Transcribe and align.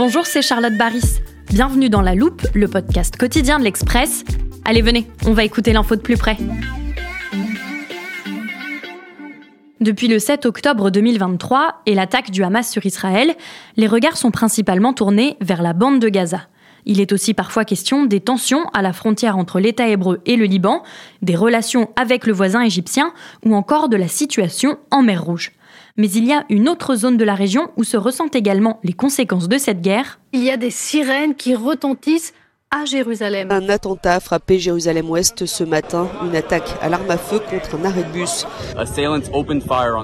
Bonjour, 0.00 0.26
c'est 0.26 0.42
Charlotte 0.42 0.76
Baris. 0.76 1.18
Bienvenue 1.50 1.90
dans 1.90 2.02
La 2.02 2.14
Loupe, 2.14 2.46
le 2.54 2.68
podcast 2.68 3.16
quotidien 3.16 3.58
de 3.58 3.64
l'Express. 3.64 4.22
Allez, 4.64 4.80
venez, 4.80 5.08
on 5.26 5.32
va 5.32 5.42
écouter 5.42 5.72
l'info 5.72 5.96
de 5.96 6.00
plus 6.00 6.16
près. 6.16 6.36
Depuis 9.80 10.06
le 10.06 10.20
7 10.20 10.46
octobre 10.46 10.90
2023 10.90 11.82
et 11.86 11.96
l'attaque 11.96 12.30
du 12.30 12.44
Hamas 12.44 12.70
sur 12.70 12.86
Israël, 12.86 13.34
les 13.76 13.88
regards 13.88 14.16
sont 14.16 14.30
principalement 14.30 14.92
tournés 14.92 15.36
vers 15.40 15.62
la 15.62 15.72
bande 15.72 15.98
de 15.98 16.08
Gaza. 16.08 16.42
Il 16.86 17.00
est 17.00 17.10
aussi 17.10 17.34
parfois 17.34 17.64
question 17.64 18.06
des 18.06 18.20
tensions 18.20 18.66
à 18.74 18.82
la 18.82 18.92
frontière 18.92 19.36
entre 19.36 19.58
l'État 19.58 19.88
hébreu 19.88 20.20
et 20.26 20.36
le 20.36 20.44
Liban, 20.44 20.84
des 21.22 21.34
relations 21.34 21.90
avec 21.96 22.24
le 22.24 22.32
voisin 22.32 22.60
égyptien 22.60 23.12
ou 23.44 23.52
encore 23.56 23.88
de 23.88 23.96
la 23.96 24.06
situation 24.06 24.78
en 24.92 25.02
mer 25.02 25.24
Rouge. 25.24 25.57
Mais 25.98 26.08
il 26.10 26.24
y 26.24 26.32
a 26.32 26.46
une 26.48 26.68
autre 26.68 26.94
zone 26.94 27.16
de 27.16 27.24
la 27.24 27.34
région 27.34 27.72
où 27.76 27.82
se 27.82 27.96
ressentent 27.96 28.36
également 28.36 28.78
les 28.84 28.92
conséquences 28.92 29.48
de 29.48 29.58
cette 29.58 29.82
guerre. 29.82 30.20
Il 30.32 30.44
y 30.44 30.50
a 30.50 30.56
des 30.56 30.70
sirènes 30.70 31.34
qui 31.34 31.56
retentissent 31.56 32.32
à 32.70 32.84
Jérusalem. 32.84 33.50
Un 33.50 33.68
attentat 33.70 34.16
a 34.16 34.20
frappé 34.20 34.58
Jérusalem-Ouest 34.58 35.46
ce 35.46 35.64
matin, 35.64 36.06
une 36.22 36.36
attaque 36.36 36.68
à 36.82 36.90
l'arme 36.90 37.10
à 37.10 37.16
feu 37.16 37.38
contre 37.38 37.76
un 37.76 37.84
arrêt 37.86 38.04
de 38.04 38.12
bus. 38.12 38.46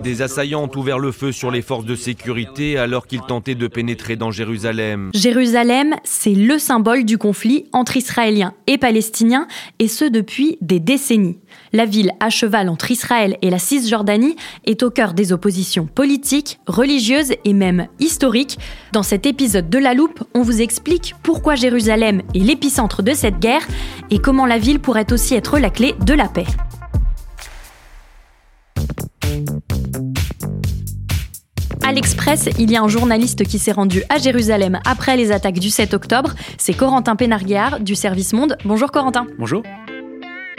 Des 0.02 0.22
assaillants 0.22 0.64
ont 0.64 0.78
ouvert 0.78 0.98
le 0.98 1.12
feu 1.12 1.30
sur 1.30 1.50
les 1.50 1.60
forces 1.60 1.84
de 1.84 1.94
sécurité 1.94 2.78
alors 2.78 3.06
qu'ils 3.06 3.20
tentaient 3.20 3.54
de 3.54 3.66
pénétrer 3.66 4.16
dans 4.16 4.30
Jérusalem. 4.30 5.10
Jérusalem, 5.12 5.94
c'est 6.04 6.32
le 6.32 6.58
symbole 6.58 7.04
du 7.04 7.18
conflit 7.18 7.66
entre 7.72 7.98
Israéliens 7.98 8.54
et 8.66 8.78
Palestiniens, 8.78 9.46
et 9.78 9.88
ce 9.88 10.06
depuis 10.06 10.56
des 10.62 10.80
décennies. 10.80 11.38
La 11.72 11.84
ville 11.84 12.12
à 12.20 12.30
cheval 12.30 12.68
entre 12.68 12.90
Israël 12.90 13.36
et 13.42 13.50
la 13.50 13.58
Cisjordanie 13.58 14.36
est 14.64 14.82
au 14.82 14.90
cœur 14.90 15.12
des 15.12 15.32
oppositions 15.32 15.86
politiques, 15.86 16.58
religieuses 16.66 17.32
et 17.44 17.52
même 17.52 17.88
historiques. 18.00 18.58
Dans 18.92 19.02
cet 19.02 19.26
épisode 19.26 19.68
de 19.68 19.78
La 19.78 19.92
Loupe, 19.92 20.24
on 20.34 20.42
vous 20.42 20.62
explique 20.62 21.14
pourquoi 21.22 21.56
Jérusalem 21.56 22.22
est 22.32 22.38
l'épicentre 22.54 23.02
de 23.02 23.14
cette 23.14 23.40
guerre 23.40 23.66
et 24.10 24.20
comment 24.20 24.46
la 24.46 24.58
ville 24.58 24.78
pourrait 24.78 25.12
aussi 25.12 25.34
être 25.34 25.58
la 25.58 25.70
clé 25.70 25.92
de 26.00 26.14
la 26.14 26.28
paix. 26.28 26.46
À 31.82 31.92
l'Express, 31.92 32.48
il 32.60 32.70
y 32.70 32.76
a 32.76 32.82
un 32.82 32.88
journaliste 32.88 33.44
qui 33.44 33.58
s'est 33.58 33.72
rendu 33.72 34.04
à 34.08 34.18
Jérusalem 34.18 34.78
après 34.86 35.16
les 35.16 35.32
attaques 35.32 35.58
du 35.58 35.68
7 35.68 35.94
octobre. 35.94 36.34
C'est 36.56 36.74
Corentin 36.74 37.16
Pénarguéard 37.16 37.80
du 37.80 37.96
Service 37.96 38.32
Monde. 38.32 38.56
Bonjour 38.64 38.92
Corentin. 38.92 39.26
Bonjour. 39.36 39.64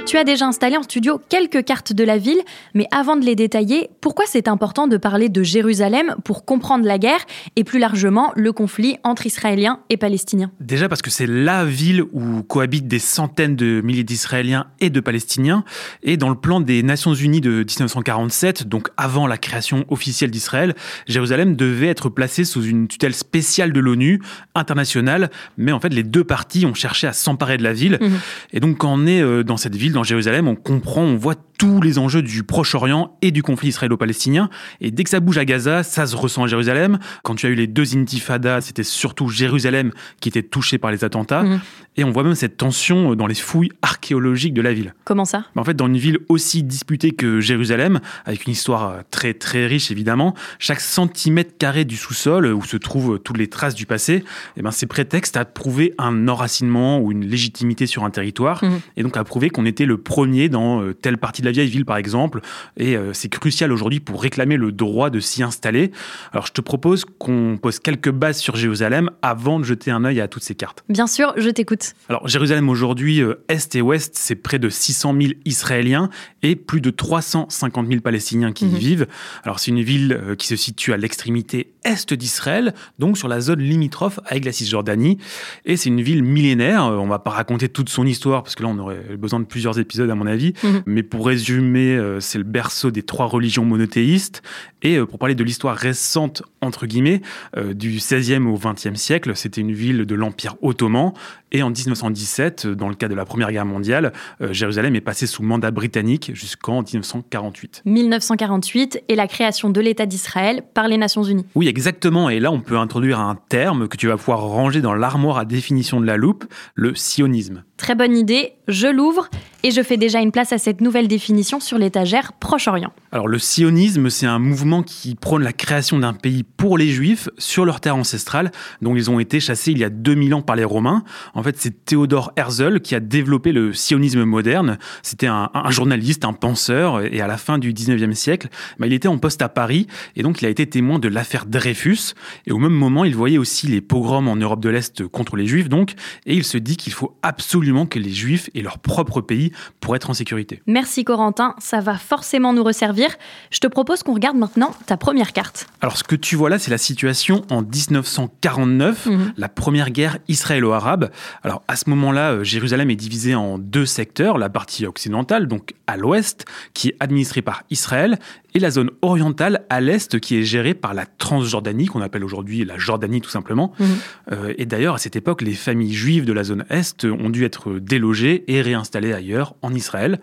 Tu 0.06 0.18
as 0.18 0.24
déjà 0.24 0.46
installé 0.46 0.78
en 0.78 0.84
studio 0.84 1.20
quelques 1.30 1.66
cartes 1.66 1.92
de 1.92 2.04
la 2.04 2.20
ville, 2.20 2.38
mais 2.76 2.86
avant 2.92 3.16
de 3.16 3.26
les 3.26 3.36
détailler, 3.36 3.90
pourquoi 4.02 4.26
c'est 4.28 4.48
important 4.48 4.86
de 4.86 4.98
parler 4.98 5.30
de 5.30 5.42
Jérusalem 5.42 6.16
pour 6.24 6.46
comprendre 6.46 6.86
la 6.86 7.00
guerre 7.00 7.26
et 7.56 7.64
plus 7.64 7.80
largement 7.80 8.32
le 8.36 8.52
conflit 8.52 8.98
entre 9.04 9.26
Israéliens 9.26 9.80
et 9.90 9.98
Palestiniens? 9.98 10.52
Déjà 10.60 10.88
parce 10.90 11.02
que 11.02 11.10
c'est 11.10 11.26
la 11.26 11.66
ville 11.66 12.04
où 12.14 12.44
cohabitent 12.44 12.88
des 12.88 13.00
centaines 13.00 13.56
de 13.56 13.82
milliers 13.82 14.04
d'Israéliens 14.04 14.68
et 14.80 14.92
de 14.92 15.00
Palestiniens, 15.00 15.64
et 16.04 16.18
dans 16.18 16.30
le 16.30 16.36
plan 16.36 16.60
des 16.60 16.84
Nations 16.84 17.16
Unies 17.16 17.42
de 17.42 17.64
1947, 17.64 18.68
donc 18.68 18.90
avant 18.98 19.26
la 19.26 19.40
création 19.40 19.86
officielle 19.90 20.30
d'Israël, 20.30 20.76
Jérusalem 21.08 21.56
devait 21.56 21.88
être 21.88 22.10
placée 22.10 22.46
sous 22.46 22.64
une 22.64 22.88
tutelle 22.88 23.16
spéciale 23.16 23.74
de 23.74 23.80
l'ONU, 23.80 24.22
internationale, 24.54 25.32
mais 25.58 25.72
en 25.72 25.80
fait 25.80 25.90
les 25.90 26.04
deux 26.04 26.24
parties 26.24 26.68
ont 26.68 26.76
cherché 26.76 27.08
à 27.08 27.14
s'emparer 27.14 27.58
de 27.58 27.64
la 27.64 27.74
ville, 27.74 27.98
mmh. 28.00 28.08
et 28.54 28.60
donc 28.60 28.78
quand 28.78 28.94
on 28.94 29.08
est 29.08 29.24
euh, 29.24 29.44
dans 29.44 29.58
cette 29.58 29.76
ville, 29.76 29.95
dans 29.96 30.04
Jérusalem, 30.04 30.48
on 30.48 30.56
comprend, 30.56 31.02
on 31.02 31.18
voit 31.18 31.36
tous 31.58 31.82
les 31.82 31.98
enjeux 31.98 32.22
du 32.22 32.44
Proche-Orient 32.44 33.18
et 33.22 33.32
du 33.32 33.44
conflit 33.44 33.70
israélo-palestinien. 33.70 34.50
Et 34.82 34.92
dès 34.92 35.04
que 35.04 35.10
ça 35.10 35.20
bouge 35.20 35.38
à 35.38 35.46
Gaza, 35.46 35.84
ça 35.84 36.06
se 36.06 36.16
ressent 36.16 36.44
à 36.44 36.48
Jérusalem. 36.48 37.00
Quand 37.24 37.36
tu 37.36 37.46
as 37.46 37.50
eu 37.50 37.56
les 37.56 37.68
deux 37.68 37.96
intifadas, 37.96 38.62
c'était 38.62 38.84
surtout 38.84 39.30
Jérusalem 39.30 39.92
qui 40.20 40.30
était 40.30 40.44
touché 40.44 40.78
par 40.78 40.92
les 40.92 41.04
attentats. 41.04 41.44
Mhm. 41.44 41.60
Et 41.98 42.04
on 42.04 42.12
voit 42.12 42.24
même 42.24 42.36
cette 42.36 42.58
tension 42.58 43.16
dans 43.16 43.28
les 43.28 43.36
fouilles 43.36 43.72
archéologiques 43.82 44.54
de 44.54 44.62
la 44.62 44.74
ville. 44.74 44.94
Comment 45.06 45.24
ça? 45.24 45.46
En 45.56 45.64
fait, 45.64 45.76
dans 45.76 45.88
une 45.88 45.98
ville 45.98 46.20
aussi 46.28 46.64
disputée 46.64 47.12
que 47.12 47.40
Jérusalem, 47.40 48.02
avec 48.26 48.46
une 48.46 48.54
histoire 48.54 49.04
très 49.12 49.34
très 49.34 49.66
riche 49.66 49.92
évidemment, 49.92 50.36
chaque 50.60 50.82
centimètre 50.82 51.58
carré 51.58 51.86
du 51.86 51.96
sous-sol 51.96 52.48
où 52.48 52.64
se 52.64 52.78
trouvent 52.78 53.20
toutes 53.20 53.38
les 53.38 53.48
traces 53.48 53.76
du 53.76 53.86
passé, 53.86 54.24
eh 54.58 54.62
ben, 54.62 54.72
c'est 54.72 54.86
prétexte 54.86 55.38
à 55.38 55.46
prouver 55.46 55.94
un 55.98 56.28
enracinement 56.28 57.00
ou 57.00 57.12
une 57.12 57.26
légitimité 57.26 57.86
sur 57.88 58.04
un 58.04 58.10
territoire, 58.10 58.64
mhm. 58.64 58.80
et 58.98 59.04
donc 59.04 59.18
à 59.18 59.24
prouver 59.24 59.50
qu'on 59.50 59.66
était 59.66 59.86
le 59.86 59.98
premier 59.98 60.50
dans 60.50 60.82
euh, 60.82 60.94
telle 60.94 61.18
partie 61.18 61.42
de 61.42 61.45
la 61.46 61.52
vieille 61.52 61.70
ville, 61.70 61.86
par 61.86 61.98
exemple. 61.98 62.42
Et 62.78 62.98
euh, 62.98 63.14
c'est 63.14 63.30
crucial 63.30 63.72
aujourd'hui 63.72 64.00
pour 64.00 64.22
réclamer 64.22 64.58
le 64.58 64.72
droit 64.72 65.10
de 65.10 65.20
s'y 65.20 65.44
installer. 65.44 65.92
Alors, 66.32 66.46
je 66.48 66.52
te 66.52 66.62
propose 66.62 67.06
qu'on 67.06 67.58
pose 67.62 67.80
quelques 67.80 68.12
bases 68.12 68.38
sur 68.38 68.56
Jérusalem 68.56 69.10
avant 69.22 69.60
de 69.60 69.66
jeter 69.66 69.92
un 69.92 70.04
œil 70.04 70.22
à 70.22 70.28
toutes 70.28 70.44
ces 70.44 70.56
cartes. 70.56 70.84
Bien 70.90 71.08
sûr, 71.08 71.34
je 71.38 71.50
t'écoute. 71.50 71.94
Alors, 72.10 72.28
Jérusalem 72.28 72.70
aujourd'hui, 72.70 73.22
euh, 73.22 73.44
Est 73.48 73.76
et 73.76 73.82
Ouest, 73.82 74.16
c'est 74.18 74.36
près 74.36 74.60
de 74.60 74.70
600 74.70 75.16
000 75.20 75.34
Israéliens 75.46 76.10
et 76.44 76.56
plus 76.56 76.82
de 76.82 76.90
350 76.90 77.88
000 77.88 78.02
Palestiniens 78.02 78.52
qui 78.52 78.66
y 78.66 78.72
mhm. 78.72 78.78
vivent. 78.78 79.08
Alors, 79.44 79.60
c'est 79.60 79.72
une 79.72 79.82
ville 79.82 80.36
qui 80.38 80.48
se 80.48 80.56
situe 80.56 80.94
à 80.94 80.98
l'extrémité 80.98 81.74
est 81.86 82.14
d'Israël, 82.14 82.74
donc 83.00 83.18
sur 83.18 83.28
la 83.28 83.40
zone 83.40 83.60
limitrophe 83.60 84.20
avec 84.26 84.44
la 84.44 84.52
Cisjordanie. 84.52 85.18
Et 85.66 85.78
c'est 85.78 85.90
une 85.90 86.02
ville 86.02 86.24
millénaire. 86.24 86.84
On 86.86 87.08
va 87.08 87.20
pas 87.20 87.32
raconter 87.32 87.70
toute 87.70 87.90
son 87.90 88.06
histoire 88.06 88.44
parce 88.44 88.56
que 88.56 88.64
là, 88.64 88.70
on 88.70 88.80
aurait 88.80 89.18
besoin 89.18 89.40
de 89.40 89.46
plusieurs 89.46 89.80
épisodes 89.80 90.10
à 90.10 90.16
mon 90.16 90.26
avis. 90.26 90.54
Mhm. 90.64 90.84
Mais 90.86 91.04
pour 91.04 91.24
résumer, 91.36 91.98
euh, 91.98 92.22
c'est 92.22 92.38
le 92.38 92.46
berceau 92.46 92.92
des 92.92 93.04
trois 93.04 93.26
religions 93.26 93.66
monothéistes. 93.66 94.42
Et 94.84 94.96
euh, 94.96 95.06
pour 95.06 95.20
parler 95.20 95.36
de 95.36 95.44
l'histoire 95.44 95.76
récente, 95.76 96.44
entre 96.62 96.86
guillemets, 96.86 97.22
euh, 97.58 97.74
du 97.74 97.98
16e 97.98 98.46
au 98.48 98.58
20e 98.58 98.96
siècle, 98.96 99.36
c'était 99.36 99.60
une 99.60 99.74
ville 99.74 100.06
de 100.06 100.16
l'Empire 100.16 100.56
ottoman. 100.62 101.12
Et 101.56 101.64
en 101.64 101.70
1917, 101.70 102.68
dans 102.68 102.90
le 102.90 102.96
cas 102.96 103.08
de 103.08 103.16
la 103.16 103.24
Première 103.24 103.50
Guerre 103.50 103.66
mondiale, 103.66 104.12
Jérusalem 104.42 104.94
est 104.98 105.00
passée 105.00 105.26
sous 105.26 105.42
mandat 105.42 105.72
britannique 105.72 106.32
jusqu'en 106.34 106.84
1948. 106.84 107.84
1948 107.86 109.04
et 109.08 109.16
la 109.16 109.26
création 109.26 109.70
de 109.70 109.80
l'État 109.80 110.06
d'Israël 110.06 110.64
par 110.74 110.90
les 110.90 110.98
Nations 110.98 111.24
Unies. 111.24 111.46
Oui, 111.56 111.70
exactement. 111.70 112.30
Et 112.30 112.42
là, 112.42 112.52
on 112.52 112.60
peut 112.60 112.78
introduire 112.78 113.22
un 113.22 113.38
terme 113.48 113.88
que 113.88 113.96
tu 113.96 114.08
vas 114.08 114.18
pouvoir 114.18 114.42
ranger 114.42 114.82
dans 114.82 114.96
l'armoire 114.96 115.38
à 115.38 115.46
définition 115.46 116.02
de 116.02 116.06
la 116.06 116.18
loupe, 116.18 116.44
le 116.74 116.94
sionisme. 116.94 117.64
Très 117.78 117.96
bonne 117.96 118.18
idée, 118.18 118.54
je 118.68 118.88
l'ouvre 118.88 119.30
et 119.64 119.72
je 119.72 119.82
fais 119.82 119.98
déjà 119.98 120.20
une 120.20 120.32
place 120.32 120.54
à 120.54 120.58
cette 120.58 120.80
nouvelle 120.80 121.08
définition 121.08 121.60
sur 121.60 121.78
l'étagère 121.78 122.34
Proche-Orient. 122.34 122.94
Alors 123.12 123.28
le 123.28 123.40
sionisme, 123.40 124.10
c'est 124.10 124.26
un 124.26 124.40
mouvement 124.40 124.84
qui 124.84 125.16
prône 125.16 125.44
la 125.44 125.54
création 125.54 126.00
d'un 126.00 126.14
pays 126.14 126.44
pour 126.44 126.78
les 126.78 126.88
juifs 126.88 127.30
sur 127.38 127.66
leur 127.66 127.82
terre 127.82 127.96
ancestrale, 127.96 128.52
dont 128.82 128.96
ils 128.96 129.10
ont 129.10 129.20
été 129.20 129.40
chassés 129.40 129.72
il 129.72 129.80
y 129.80 129.84
a 129.84 129.90
2000 129.90 130.36
ans 130.36 130.42
par 130.42 130.56
les 130.56 130.64
Romains. 130.64 131.04
En 131.34 131.44
fait, 131.46 131.58
c'est 131.58 131.86
Théodore 131.86 132.32
Herzl 132.36 132.80
qui 132.80 132.96
a 132.96 133.00
développé 133.00 133.52
le 133.52 133.74
sionisme 133.74 134.24
moderne. 134.24 134.78
C'était 135.02 135.28
un, 135.28 135.50
journaliste, 135.70 136.26
un 136.26 136.34
penseur, 136.34 137.02
et 137.02 137.22
à 137.22 137.28
la 137.28 137.38
fin 137.38 137.58
du 137.58 137.74
19e 137.74 138.14
siècle, 138.14 138.50
bah, 138.80 138.88
il 138.88 138.94
était 138.94 139.08
en 139.08 139.18
poste 139.18 139.42
à 139.42 139.50
Paris, 139.50 139.88
et 140.16 140.24
donc 140.24 140.42
il 140.42 140.46
a 140.46 140.50
été 140.50 140.68
témoin 140.68 141.00
de 141.00 141.08
l'affaire 141.08 141.46
Dreyfus. 141.46 142.14
Et 142.48 142.52
au 142.52 142.58
même 142.58 142.74
moment, 142.74 143.06
il 143.06 143.16
voyait 143.16 143.38
aussi 143.38 143.68
les 143.68 143.82
pogroms 143.82 144.28
en 144.28 144.36
Europe 144.36 144.60
de 144.60 144.70
l'Est 144.70 145.08
contre 145.08 145.36
les 145.36 145.48
juifs, 145.48 145.70
donc, 145.70 145.94
et 146.26 146.36
il 146.36 146.44
se 146.44 146.58
dit 146.58 146.78
qu'il 146.78 146.94
faut 146.94 147.18
absolument 147.22 147.86
que 147.86 148.00
les 148.00 148.12
Juifs 148.12 148.50
et 148.54 148.62
leur 148.62 148.80
propre 148.80 149.22
pays 149.22 149.52
pour 149.80 149.96
être 149.96 150.10
en 150.10 150.14
sécurité. 150.14 150.62
Merci 150.68 151.04
Corentin, 151.04 151.56
ça 151.60 151.82
va 151.82 151.96
forcément 151.98 152.54
nous 152.54 152.64
resservir. 152.64 153.10
Je 153.52 153.60
te 153.60 153.68
propose 153.68 154.04
qu'on 154.04 154.14
regarde 154.14 154.38
maintenant 154.38 154.72
ta 154.86 154.98
première 154.98 155.34
carte. 155.34 155.68
Alors 155.82 155.98
ce 155.98 156.04
que 156.04 156.16
tu 156.16 156.36
vois 156.36 156.50
là, 156.50 156.60
c'est 156.60 156.72
la 156.72 156.78
situation 156.78 157.44
en 157.50 157.62
1949, 157.62 159.06
mhm. 159.06 159.34
la 159.38 159.50
première 159.50 159.90
guerre 159.92 160.18
israélo-arabe. 160.28 161.12
Alors 161.44 161.64
à 161.68 161.76
ce 161.76 161.90
moment-là, 161.90 162.34
euh, 162.34 162.44
Jérusalem 162.44 162.90
est 162.90 162.96
divisée 162.96 163.36
en 163.36 163.58
deux 163.58 163.86
secteurs, 163.86 164.38
la 164.38 164.50
partie 164.50 164.86
occidentale, 164.86 165.48
donc 165.48 165.74
à 165.88 165.98
l'ouest, 165.98 166.46
qui 166.74 166.90
est 166.90 166.96
administrée 167.00 167.42
par 167.42 167.64
Israël, 167.70 168.20
et 168.56 168.60
la 168.60 168.72
zone 168.72 168.90
orientale 169.02 169.66
à 169.70 169.82
l'est 169.82 170.18
qui 170.20 170.38
est 170.38 170.44
gérée 170.44 170.74
par 170.74 170.94
la 170.94 171.06
Transjordanie, 171.06 171.88
qu'on 171.88 172.02
appelle 172.02 172.24
aujourd'hui 172.24 172.64
la 172.64 172.78
Jordanie 172.78 173.20
tout 173.20 173.30
simplement. 173.30 173.74
Mhm. 173.78 173.88
Euh, 174.32 174.54
et 174.58 174.66
d'ailleurs, 174.66 174.96
à 174.96 174.98
cette 174.98 175.18
époque, 175.18 175.42
les 175.42 175.54
familles 175.54 175.94
juives 175.94 176.26
de 176.26 176.32
la 176.32 176.46
zone 176.46 176.66
est 176.70 177.06
ont 177.06 177.30
dû 177.30 177.44
être 177.44 177.74
délogées 177.80 178.46
et 178.48 178.62
réinstallées 178.62 179.12
ailleurs, 179.12 179.56
en 179.62 179.74
Israël. 179.74 180.20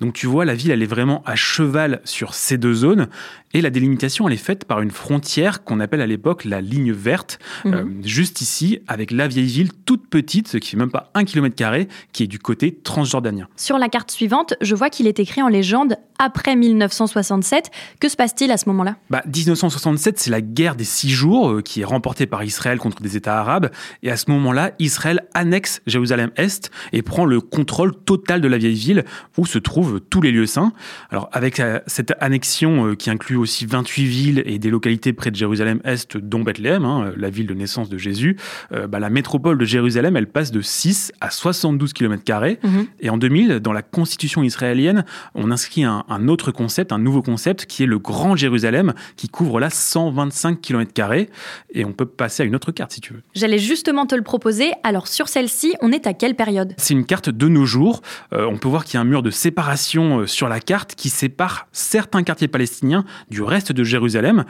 Donc 0.00 0.14
tu 0.14 0.26
vois, 0.26 0.46
la 0.46 0.54
ville, 0.54 0.70
elle 0.70 0.82
est 0.82 0.86
vraiment 0.86 1.22
à 1.26 1.36
cheval 1.36 2.00
sur 2.04 2.34
ces 2.34 2.56
deux 2.56 2.74
zones. 2.74 3.08
Et 3.54 3.60
la 3.60 3.70
délimitation, 3.70 4.26
elle 4.26 4.34
est 4.34 4.36
faite 4.36 4.64
par 4.64 4.80
une 4.80 4.90
frontière 4.90 5.62
qu'on 5.62 5.78
appelle 5.78 6.00
à 6.00 6.06
l'époque 6.06 6.44
la 6.44 6.60
ligne 6.60 6.92
verte, 6.92 7.38
mhm. 7.64 7.74
euh, 7.74 7.84
juste 8.02 8.40
ici, 8.40 8.80
avec 8.88 9.12
la 9.12 9.28
vieille 9.28 9.46
ville 9.46 9.70
toute 9.86 10.08
petite, 10.08 10.48
ce 10.48 10.56
qui 10.56 10.70
fait 10.70 10.76
même 10.76 10.90
pas 10.90 11.12
un 11.14 11.24
kilomètre 11.24 11.54
carré, 11.54 11.86
qui 12.12 12.24
est 12.24 12.26
du 12.26 12.40
côté 12.40 12.74
transjordanien. 12.82 13.46
Sur 13.56 13.78
la 13.78 13.88
carte 13.88 14.10
suivante, 14.10 14.54
je 14.60 14.74
vois 14.74 14.90
qu'il 14.90 15.06
est 15.06 15.20
écrit 15.20 15.40
en 15.40 15.48
légende 15.48 15.96
après 16.18 16.56
1967. 16.56 17.70
Que 18.00 18.08
se 18.08 18.16
passe-t-il 18.16 18.50
à 18.50 18.56
ce 18.56 18.68
moment-là? 18.70 18.96
Bah, 19.08 19.22
1967, 19.32 20.18
c'est 20.18 20.30
la 20.30 20.40
guerre 20.40 20.74
des 20.74 20.84
six 20.84 21.10
jours 21.10 21.50
euh, 21.50 21.62
qui 21.62 21.82
est 21.82 21.84
remportée 21.84 22.26
par 22.26 22.42
Israël 22.42 22.78
contre 22.78 23.02
des 23.02 23.16
États 23.16 23.38
arabes. 23.38 23.70
Et 24.02 24.10
à 24.10 24.16
ce 24.16 24.30
moment-là, 24.32 24.72
Israël 24.80 25.28
annexe 25.34 25.80
Jérusalem-Est 25.86 26.72
et 26.92 27.02
prend 27.02 27.24
le 27.24 27.40
contrôle 27.40 27.94
total 27.94 28.40
de 28.40 28.48
la 28.48 28.58
vieille 28.58 28.74
ville 28.74 29.04
où 29.38 29.46
se 29.46 29.58
trouvent 29.58 30.00
tous 30.00 30.20
les 30.20 30.32
lieux 30.32 30.46
saints. 30.46 30.72
Alors 31.10 31.28
avec 31.32 31.60
euh, 31.60 31.78
cette 31.86 32.14
annexion 32.20 32.96
qui 32.96 33.10
inclut 33.10 33.43
aussi 33.44 33.66
28 33.66 34.04
villes 34.04 34.42
et 34.46 34.58
des 34.58 34.70
localités 34.70 35.12
près 35.12 35.30
de 35.30 35.36
Jérusalem-Est, 35.36 36.16
dont 36.16 36.40
Bethléem, 36.40 36.84
hein, 36.84 37.12
la 37.16 37.30
ville 37.30 37.46
de 37.46 37.54
naissance 37.54 37.88
de 37.88 37.98
Jésus, 37.98 38.36
euh, 38.72 38.86
bah, 38.86 38.98
la 38.98 39.10
métropole 39.10 39.58
de 39.58 39.64
Jérusalem, 39.64 40.16
elle 40.16 40.26
passe 40.26 40.50
de 40.50 40.60
6 40.60 41.12
à 41.20 41.30
72 41.30 41.92
km. 41.92 42.22
Mhm. 42.62 42.86
Et 43.00 43.10
en 43.10 43.18
2000, 43.18 43.60
dans 43.60 43.72
la 43.72 43.82
constitution 43.82 44.42
israélienne, 44.42 45.04
on 45.34 45.50
inscrit 45.50 45.84
un, 45.84 46.04
autre 46.28 46.52
concept, 46.52 46.92
un 46.92 46.98
nouveau 46.98 47.22
concept, 47.22 47.66
qui 47.66 47.82
est 47.82 47.86
le 47.86 47.98
Grand 47.98 48.34
Jérusalem, 48.34 48.94
qui 49.16 49.28
couvre 49.28 49.60
là 49.60 49.70
125 49.70 50.60
km. 50.60 50.92
Et 51.72 51.84
on 51.84 51.92
peut 51.92 52.06
passer 52.06 52.42
à 52.42 52.46
une 52.46 52.54
autre 52.54 52.72
carte 52.72 52.92
si 52.92 53.00
tu 53.00 53.12
veux. 53.12 53.22
J'allais 53.34 53.58
justement 53.58 54.06
te 54.06 54.14
le 54.14 54.22
proposer. 54.22 54.72
Alors 54.82 55.06
sur 55.08 55.28
celle-ci, 55.28 55.74
on 55.82 55.92
est 55.92 56.06
à 56.06 56.14
quelle 56.14 56.34
période? 56.34 56.74
C'est 56.76 56.94
une 56.94 57.04
carte 57.04 57.28
de 57.28 57.48
nos 57.48 57.66
jours. 57.66 58.02
Euh, 58.32 58.46
on 58.46 58.56
peut 58.56 58.68
voir 58.68 58.84
qu'il 58.84 58.94
y 58.94 58.98
a 58.98 59.00
un 59.00 59.04
mur 59.04 59.22
de 59.22 59.30
séparation 59.30 60.20
euh, 60.20 60.26
sur 60.26 60.48
la 60.48 60.60
carte 60.60 60.94
qui 60.94 61.08
sépare 61.08 61.68
certains 61.72 62.22
quartiers 62.22 62.48
palestiniens 62.48 63.04
du 63.34 63.42
reste 63.42 63.72
de 63.72 63.84
Jérusalem. 63.84 64.44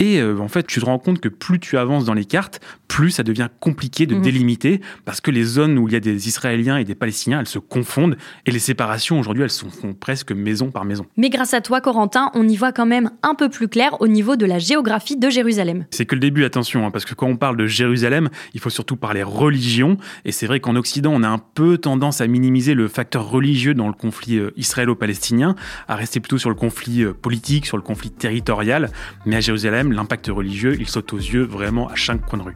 Et 0.00 0.18
euh, 0.18 0.38
en 0.38 0.48
fait, 0.48 0.66
tu 0.66 0.80
te 0.80 0.84
rends 0.84 0.98
compte 0.98 1.20
que 1.20 1.28
plus 1.28 1.60
tu 1.60 1.76
avances 1.78 2.06
dans 2.06 2.14
les 2.14 2.24
cartes, 2.24 2.60
plus 2.88 3.10
ça 3.12 3.22
devient 3.22 3.48
compliqué 3.60 4.06
de 4.06 4.16
mhm. 4.16 4.22
délimiter 4.22 4.80
parce 5.04 5.20
que 5.20 5.30
les 5.30 5.44
zones 5.44 5.78
où 5.78 5.86
il 5.86 5.92
y 5.92 5.96
a 5.96 6.00
des 6.00 6.26
Israéliens 6.26 6.78
et 6.78 6.84
des 6.84 6.94
Palestiniens, 6.94 7.38
elles 7.38 7.46
se 7.46 7.58
confondent 7.58 8.16
et 8.46 8.50
les 8.50 8.58
séparations 8.58 9.20
aujourd'hui, 9.20 9.44
elles 9.44 9.50
se 9.50 9.66
font 9.66 9.92
presque 9.92 10.32
maison 10.32 10.70
par 10.70 10.84
maison. 10.84 11.06
Mais 11.16 11.28
grâce 11.28 11.54
à 11.54 11.60
toi, 11.60 11.80
Corentin, 11.80 12.30
on 12.34 12.48
y 12.48 12.56
voit 12.56 12.72
quand 12.72 12.86
même 12.86 13.10
un 13.22 13.34
peu 13.34 13.48
plus 13.48 13.68
clair 13.68 14.00
au 14.00 14.08
niveau 14.08 14.36
de 14.36 14.46
la 14.46 14.58
géographie 14.58 15.16
de 15.16 15.28
Jérusalem. 15.28 15.84
C'est 15.90 16.06
que 16.06 16.14
le 16.14 16.20
début, 16.20 16.44
attention, 16.44 16.86
hein, 16.86 16.90
parce 16.90 17.04
que 17.04 17.14
quand 17.14 17.26
on 17.26 17.36
parle 17.36 17.58
de 17.58 17.66
Jérusalem, 17.66 18.30
il 18.54 18.60
faut 18.60 18.70
surtout 18.70 18.96
parler 18.96 19.22
religion. 19.22 19.98
Et 20.24 20.32
c'est 20.32 20.46
vrai 20.46 20.60
qu'en 20.60 20.76
Occident, 20.76 21.12
on 21.14 21.22
a 21.22 21.28
un 21.28 21.38
peu 21.38 21.78
tendance 21.78 22.20
à 22.20 22.26
minimiser 22.26 22.74
le 22.74 22.88
facteur 22.88 23.28
religieux 23.28 23.74
dans 23.74 23.86
le 23.86 23.92
conflit 23.92 24.38
euh, 24.38 24.50
israélo-palestinien, 24.56 25.54
à 25.88 25.94
rester 25.94 26.20
plutôt 26.20 26.38
sur 26.38 26.48
le 26.48 26.56
conflit 26.56 27.02
euh, 27.02 27.12
politique, 27.12 27.66
sur 27.66 27.76
le 27.76 27.82
conflit 27.82 28.10
territorial. 28.10 28.90
Mais 29.26 29.36
à 29.36 29.40
Jérusalem, 29.40 29.89
l'impact 29.92 30.28
religieux, 30.28 30.76
il 30.78 30.88
saute 30.88 31.12
aux 31.12 31.18
yeux 31.18 31.44
vraiment 31.44 31.88
à 31.88 31.94
chaque 31.94 32.24
coin 32.26 32.38
de 32.38 32.44
rue. 32.44 32.54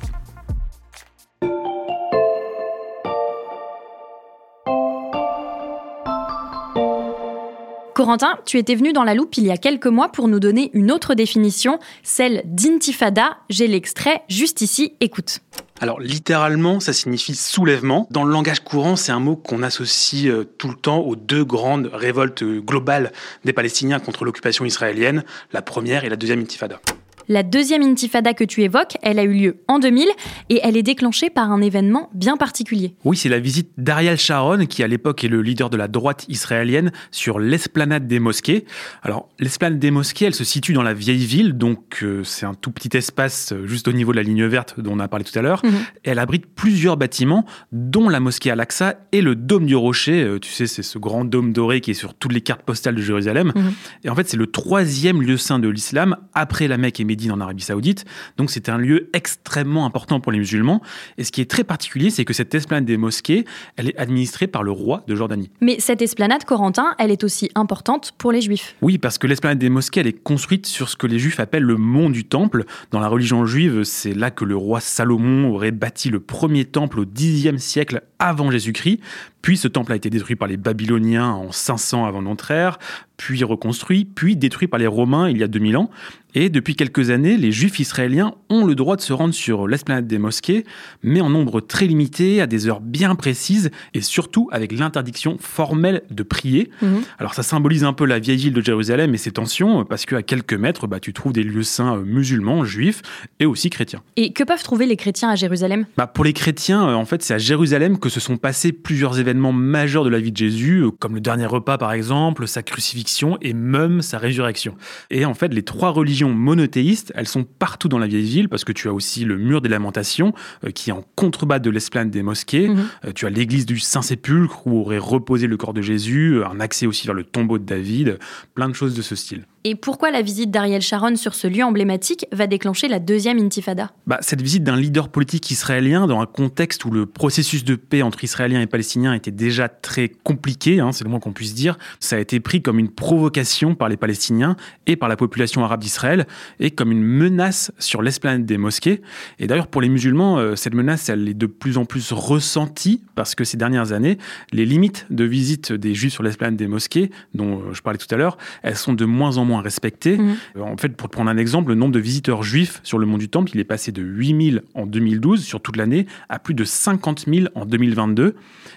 Corentin, 7.94 8.38
tu 8.44 8.58
étais 8.58 8.74
venu 8.74 8.92
dans 8.92 9.04
la 9.04 9.14
loupe 9.14 9.36
il 9.38 9.44
y 9.44 9.50
a 9.50 9.56
quelques 9.56 9.86
mois 9.86 10.10
pour 10.10 10.26
nous 10.28 10.40
donner 10.40 10.70
une 10.74 10.90
autre 10.90 11.14
définition, 11.14 11.78
celle 12.02 12.42
d'intifada. 12.44 13.38
J'ai 13.48 13.68
l'extrait 13.68 14.24
juste 14.28 14.60
ici, 14.60 14.94
écoute. 15.00 15.38
Alors 15.80 16.00
littéralement, 16.00 16.80
ça 16.80 16.92
signifie 16.92 17.34
soulèvement. 17.34 18.06
Dans 18.10 18.24
le 18.24 18.32
langage 18.32 18.60
courant, 18.60 18.96
c'est 18.96 19.12
un 19.12 19.20
mot 19.20 19.36
qu'on 19.36 19.62
associe 19.62 20.26
euh, 20.26 20.44
tout 20.44 20.68
le 20.68 20.74
temps 20.74 20.98
aux 20.98 21.16
deux 21.16 21.44
grandes 21.44 21.88
révoltes 21.92 22.42
euh, 22.42 22.60
globales 22.60 23.12
des 23.44 23.52
Palestiniens 23.52 24.00
contre 24.00 24.24
l'occupation 24.24 24.64
israélienne, 24.64 25.24
la 25.52 25.62
première 25.62 26.04
et 26.04 26.08
la 26.08 26.16
deuxième 26.16 26.40
intifada. 26.40 26.80
La 27.28 27.42
deuxième 27.42 27.82
intifada 27.82 28.34
que 28.34 28.44
tu 28.44 28.62
évoques, 28.62 28.96
elle 29.02 29.18
a 29.18 29.24
eu 29.24 29.32
lieu 29.32 29.56
en 29.68 29.78
2000 29.78 30.06
et 30.50 30.60
elle 30.62 30.76
est 30.76 30.82
déclenchée 30.82 31.30
par 31.30 31.50
un 31.50 31.60
événement 31.60 32.10
bien 32.14 32.36
particulier. 32.36 32.94
Oui, 33.04 33.16
c'est 33.16 33.28
la 33.28 33.40
visite 33.40 33.70
d'Ariel 33.78 34.18
Sharon, 34.18 34.66
qui 34.66 34.82
à 34.82 34.88
l'époque 34.88 35.24
est 35.24 35.28
le 35.28 35.42
leader 35.42 35.70
de 35.70 35.76
la 35.76 35.88
droite 35.88 36.26
israélienne, 36.28 36.92
sur 37.10 37.38
l'esplanade 37.38 38.06
des 38.06 38.18
mosquées. 38.18 38.64
Alors, 39.02 39.28
l'esplanade 39.38 39.78
des 39.78 39.90
mosquées, 39.90 40.26
elle 40.26 40.34
se 40.34 40.44
situe 40.44 40.72
dans 40.72 40.82
la 40.82 40.94
vieille 40.94 41.24
ville, 41.24 41.54
donc 41.54 42.00
euh, 42.02 42.22
c'est 42.24 42.46
un 42.46 42.54
tout 42.54 42.70
petit 42.70 42.96
espace 42.96 43.52
euh, 43.52 43.66
juste 43.66 43.88
au 43.88 43.92
niveau 43.92 44.12
de 44.12 44.16
la 44.16 44.22
ligne 44.22 44.44
verte 44.44 44.78
dont 44.80 44.92
on 44.92 45.00
a 45.00 45.08
parlé 45.08 45.24
tout 45.24 45.38
à 45.38 45.42
l'heure. 45.42 45.64
Mhm. 45.64 45.72
Elle 46.02 46.18
abrite 46.18 46.46
plusieurs 46.46 46.96
bâtiments, 46.96 47.44
dont 47.72 48.08
la 48.08 48.20
mosquée 48.20 48.50
Al-Aqsa 48.50 48.96
et 49.12 49.22
le 49.22 49.34
dôme 49.34 49.66
du 49.66 49.76
rocher. 49.76 50.22
Euh, 50.22 50.38
tu 50.38 50.50
sais, 50.50 50.66
c'est 50.66 50.82
ce 50.82 50.98
grand 50.98 51.24
dôme 51.24 51.52
doré 51.52 51.80
qui 51.80 51.92
est 51.92 51.94
sur 51.94 52.14
toutes 52.14 52.32
les 52.32 52.40
cartes 52.40 52.62
postales 52.62 52.94
de 52.94 53.02
Jérusalem. 53.02 53.52
Mhm. 53.54 53.72
Et 54.04 54.10
en 54.10 54.14
fait, 54.14 54.28
c'est 54.28 54.36
le 54.36 54.46
troisième 54.46 55.22
lieu 55.22 55.36
saint 55.36 55.58
de 55.58 55.68
l'islam 55.68 56.16
après 56.34 56.68
la 56.68 56.76
Mecque 56.76 57.00
et 57.00 57.04
en 57.30 57.40
Arabie 57.40 57.62
Saoudite. 57.62 58.04
Donc 58.36 58.50
c'était 58.50 58.70
un 58.70 58.78
lieu 58.78 59.10
extrêmement 59.12 59.86
important 59.86 60.20
pour 60.20 60.32
les 60.32 60.38
musulmans. 60.38 60.82
Et 61.18 61.24
ce 61.24 61.32
qui 61.32 61.40
est 61.40 61.50
très 61.50 61.64
particulier, 61.64 62.10
c'est 62.10 62.24
que 62.24 62.32
cette 62.32 62.54
esplanade 62.54 62.84
des 62.84 62.96
mosquées, 62.96 63.44
elle 63.76 63.88
est 63.88 63.96
administrée 63.96 64.46
par 64.46 64.62
le 64.62 64.70
roi 64.70 65.04
de 65.06 65.14
Jordanie. 65.14 65.50
Mais 65.60 65.76
cette 65.78 66.02
esplanade, 66.02 66.44
Corentin, 66.44 66.94
elle 66.98 67.10
est 67.10 67.24
aussi 67.24 67.50
importante 67.54 68.12
pour 68.18 68.32
les 68.32 68.40
juifs. 68.40 68.74
Oui, 68.82 68.98
parce 68.98 69.18
que 69.18 69.26
l'esplanade 69.26 69.58
des 69.58 69.70
mosquées, 69.70 70.00
elle 70.00 70.06
est 70.06 70.22
construite 70.22 70.66
sur 70.66 70.88
ce 70.88 70.96
que 70.96 71.06
les 71.06 71.18
juifs 71.18 71.40
appellent 71.40 71.62
le 71.62 71.76
mont 71.76 72.10
du 72.10 72.24
temple. 72.24 72.64
Dans 72.90 73.00
la 73.00 73.08
religion 73.08 73.46
juive, 73.46 73.84
c'est 73.84 74.14
là 74.14 74.30
que 74.30 74.44
le 74.44 74.56
roi 74.56 74.80
Salomon 74.80 75.50
aurait 75.50 75.72
bâti 75.72 76.10
le 76.10 76.20
premier 76.20 76.64
temple 76.64 77.00
au 77.00 77.04
Xe 77.04 77.56
siècle 77.58 78.02
avant 78.18 78.50
Jésus-Christ. 78.50 79.00
Puis 79.44 79.58
ce 79.58 79.68
temple 79.68 79.92
a 79.92 79.96
été 79.96 80.08
détruit 80.08 80.36
par 80.36 80.48
les 80.48 80.56
Babyloniens 80.56 81.28
en 81.28 81.52
500 81.52 82.06
avant 82.06 82.22
notre 82.22 82.50
ère, 82.50 82.78
puis 83.18 83.44
reconstruit, 83.44 84.06
puis 84.06 84.36
détruit 84.36 84.68
par 84.68 84.78
les 84.80 84.86
Romains 84.86 85.28
il 85.28 85.36
y 85.36 85.42
a 85.42 85.48
2000 85.48 85.76
ans. 85.76 85.90
Et 86.36 86.48
depuis 86.48 86.74
quelques 86.74 87.10
années, 87.10 87.36
les 87.36 87.52
Juifs 87.52 87.78
israéliens 87.78 88.34
ont 88.50 88.64
le 88.64 88.74
droit 88.74 88.96
de 88.96 89.00
se 89.00 89.12
rendre 89.12 89.34
sur 89.34 89.68
l'esplanade 89.68 90.08
des 90.08 90.18
mosquées, 90.18 90.64
mais 91.04 91.20
en 91.20 91.30
nombre 91.30 91.60
très 91.60 91.86
limité, 91.86 92.40
à 92.40 92.48
des 92.48 92.66
heures 92.66 92.80
bien 92.80 93.14
précises, 93.14 93.70
et 93.92 94.00
surtout 94.00 94.48
avec 94.50 94.72
l'interdiction 94.72 95.36
formelle 95.38 96.02
de 96.10 96.24
prier. 96.24 96.70
Mhm. 96.82 97.02
Alors 97.18 97.34
ça 97.34 97.44
symbolise 97.44 97.84
un 97.84 97.92
peu 97.92 98.04
la 98.04 98.18
vieille 98.18 98.38
ville 98.38 98.52
de 98.52 98.60
Jérusalem 98.60 99.14
et 99.14 99.16
ses 99.16 99.30
tensions, 99.30 99.84
parce 99.84 100.06
qu'à 100.06 100.22
quelques 100.22 100.54
mètres, 100.54 100.88
bah, 100.88 100.98
tu 100.98 101.12
trouves 101.12 101.32
des 101.32 101.44
lieux 101.44 101.62
saints 101.62 101.98
euh, 101.98 102.02
musulmans, 102.02 102.64
juifs 102.64 103.02
et 103.38 103.46
aussi 103.46 103.70
chrétiens. 103.70 104.02
Et 104.16 104.32
que 104.32 104.42
peuvent 104.42 104.62
trouver 104.62 104.86
les 104.86 104.96
chrétiens 104.96 105.30
à 105.30 105.36
Jérusalem? 105.36 105.86
Bah, 105.96 106.08
Pour 106.08 106.24
les 106.24 106.32
chrétiens, 106.32 106.88
euh, 106.88 106.94
en 106.94 107.04
fait, 107.04 107.22
c'est 107.22 107.34
à 107.34 107.38
Jérusalem 107.38 107.98
que 107.98 108.08
se 108.08 108.18
sont 108.18 108.38
passés 108.38 108.72
plusieurs 108.72 109.20
événements 109.20 109.33
majeurs 109.34 110.04
de 110.04 110.08
la 110.08 110.18
vie 110.18 110.32
de 110.32 110.36
Jésus, 110.36 110.80
euh, 110.80 110.90
comme 110.90 111.14
le 111.14 111.20
dernier 111.20 111.46
repas 111.46 111.78
par 111.78 111.92
exemple, 111.92 112.46
sa 112.46 112.62
crucifixion 112.62 113.38
et 113.40 113.52
même 113.52 114.02
sa 114.02 114.18
résurrection. 114.18 114.76
Et 115.10 115.24
en 115.24 115.34
fait, 115.34 115.52
les 115.52 115.62
trois 115.62 115.90
religions 115.90 116.30
monothéistes, 116.30 117.12
elles 117.14 117.28
sont 117.28 117.44
partout 117.44 117.88
dans 117.88 117.98
la 117.98 118.06
vieille 118.06 118.24
ville 118.24 118.48
parce 118.48 118.64
que 118.64 118.72
tu 118.72 118.88
as 118.88 118.92
aussi 118.92 119.24
le 119.24 119.36
mur 119.36 119.60
des 119.60 119.68
lamentations 119.68 120.32
euh, 120.64 120.70
qui 120.70 120.90
est 120.90 120.92
en 120.92 121.04
contrebas 121.14 121.58
de 121.58 121.70
l'esplanade 121.70 122.10
des 122.10 122.22
mosquées. 122.22 122.68
Mhm. 122.68 122.86
Euh, 123.04 123.12
tu 123.14 123.26
as 123.26 123.30
l'église 123.30 123.66
du 123.66 123.78
Saint-Sépulcre 123.78 124.66
où 124.66 124.80
aurait 124.80 124.98
reposé 124.98 125.46
le 125.46 125.56
corps 125.56 125.74
de 125.74 125.82
Jésus, 125.82 126.42
un 126.44 126.60
accès 126.60 126.86
aussi 126.86 127.06
vers 127.06 127.14
le 127.14 127.24
tombeau 127.24 127.58
de 127.58 127.64
David, 127.64 128.18
plein 128.54 128.68
de 128.68 128.74
choses 128.74 128.94
de 128.94 129.02
ce 129.02 129.14
style. 129.14 129.44
Et 129.66 129.76
pourquoi 129.76 130.10
la 130.10 130.20
visite 130.20 130.50
d'Ariel 130.50 130.82
Sharon 130.82 131.16
sur 131.16 131.32
ce 131.32 131.46
lieu 131.46 131.64
emblématique 131.64 132.26
va 132.32 132.46
déclencher 132.46 132.86
la 132.86 132.98
deuxième 132.98 133.38
intifada? 133.38 133.92
Bah, 134.06 134.18
Cette 134.20 134.42
visite 134.42 134.62
d'un 134.62 134.76
leader 134.76 135.08
politique 135.08 135.50
israélien 135.50 136.06
dans 136.06 136.20
un 136.20 136.26
contexte 136.26 136.84
où 136.84 136.90
le 136.90 137.06
processus 137.06 137.64
de 137.64 137.74
paix 137.74 138.02
entre 138.02 138.22
Israéliens 138.24 138.60
et 138.60 138.66
Palestiniens 138.66 139.14
était 139.28 139.44
déjà 139.44 139.68
très 139.68 140.08
compliqué, 140.08 140.80
hein, 140.80 140.92
c'est 140.92 141.04
le 141.04 141.10
moins 141.10 141.20
qu'on 141.20 141.32
puisse 141.32 141.54
dire, 141.54 141.78
ça 142.00 142.16
a 142.16 142.18
été 142.18 142.40
pris 142.40 142.62
comme 142.62 142.78
une 142.78 142.90
provocation 142.90 143.74
par 143.74 143.88
les 143.88 143.96
Palestiniens 143.96 144.56
et 144.86 144.96
par 144.96 145.08
la 145.08 145.16
population 145.16 145.64
arabe 145.64 145.80
d'Israël 145.80 146.26
et 146.60 146.70
comme 146.70 146.92
une 146.92 147.02
menace 147.02 147.72
sur 147.78 148.02
l'esplanade 148.02 148.46
des 148.46 148.58
mosquées. 148.58 149.02
Et 149.38 149.46
d'ailleurs 149.46 149.68
pour 149.68 149.80
les 149.80 149.88
musulmans, 149.88 150.38
euh, 150.38 150.56
cette 150.56 150.74
menace 150.74 151.08
elle 151.08 151.28
est 151.28 151.34
de 151.34 151.46
plus 151.46 151.78
en 151.78 151.84
plus 151.84 152.12
ressentie 152.12 153.02
parce 153.14 153.34
que 153.34 153.44
ces 153.44 153.56
dernières 153.56 153.92
années, 153.92 154.18
les 154.52 154.66
limites 154.66 155.06
de 155.10 155.24
visite 155.24 155.72
des 155.72 155.94
juifs 155.94 156.12
sur 156.12 156.22
l'esplanade 156.22 156.56
des 156.56 156.66
mosquées, 156.66 157.10
dont 157.34 157.60
euh, 157.60 157.72
je 157.72 157.82
parlais 157.82 157.98
tout 157.98 158.12
à 158.12 158.16
l'heure, 158.16 158.38
elles 158.62 158.76
sont 158.76 158.92
de 158.92 159.04
moins 159.04 159.36
en 159.38 159.44
moins 159.44 159.62
respecté. 159.62 160.16
Mhm. 160.16 160.36
Euh, 160.56 160.60
en 160.62 160.76
fait, 160.76 160.96
pour 160.96 161.08
prendre 161.08 161.30
un 161.30 161.36
exemple, 161.36 161.70
le 161.70 161.74
nombre 161.74 161.92
de 161.92 162.00
visiteurs 162.00 162.42
juifs 162.42 162.80
sur 162.82 162.98
le 162.98 163.06
mont 163.06 163.18
du 163.18 163.28
Temple, 163.28 163.52
il 163.54 163.60
est 163.60 163.64
passé 163.64 163.92
de 163.92 164.02
8000 164.02 164.62
en 164.74 164.86
2012 164.86 165.44
sur 165.44 165.60
toute 165.60 165.76
l'année 165.76 166.06
à 166.28 166.38
plus 166.38 166.54
de 166.54 166.64
50 166.64 167.26
000 167.26 167.46
en 167.54 167.66
2022. 167.66 168.34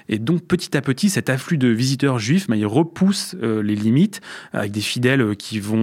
Et 0.10 0.20
donc, 0.20 0.37
petit 0.40 0.76
à 0.78 0.82
petit, 0.82 1.10
cet 1.10 1.30
afflux 1.30 1.58
de 1.58 1.68
visiteurs 1.68 2.20
juifs, 2.20 2.48
bah, 2.48 2.56
il 2.56 2.66
repousse 2.66 3.36
euh, 3.42 3.62
les 3.62 3.76
limites 3.76 4.22
avec 4.54 4.72
des 4.72 4.82
fidèles 4.82 5.22
euh, 5.22 5.34
qui 5.36 5.60
vont 5.60 5.78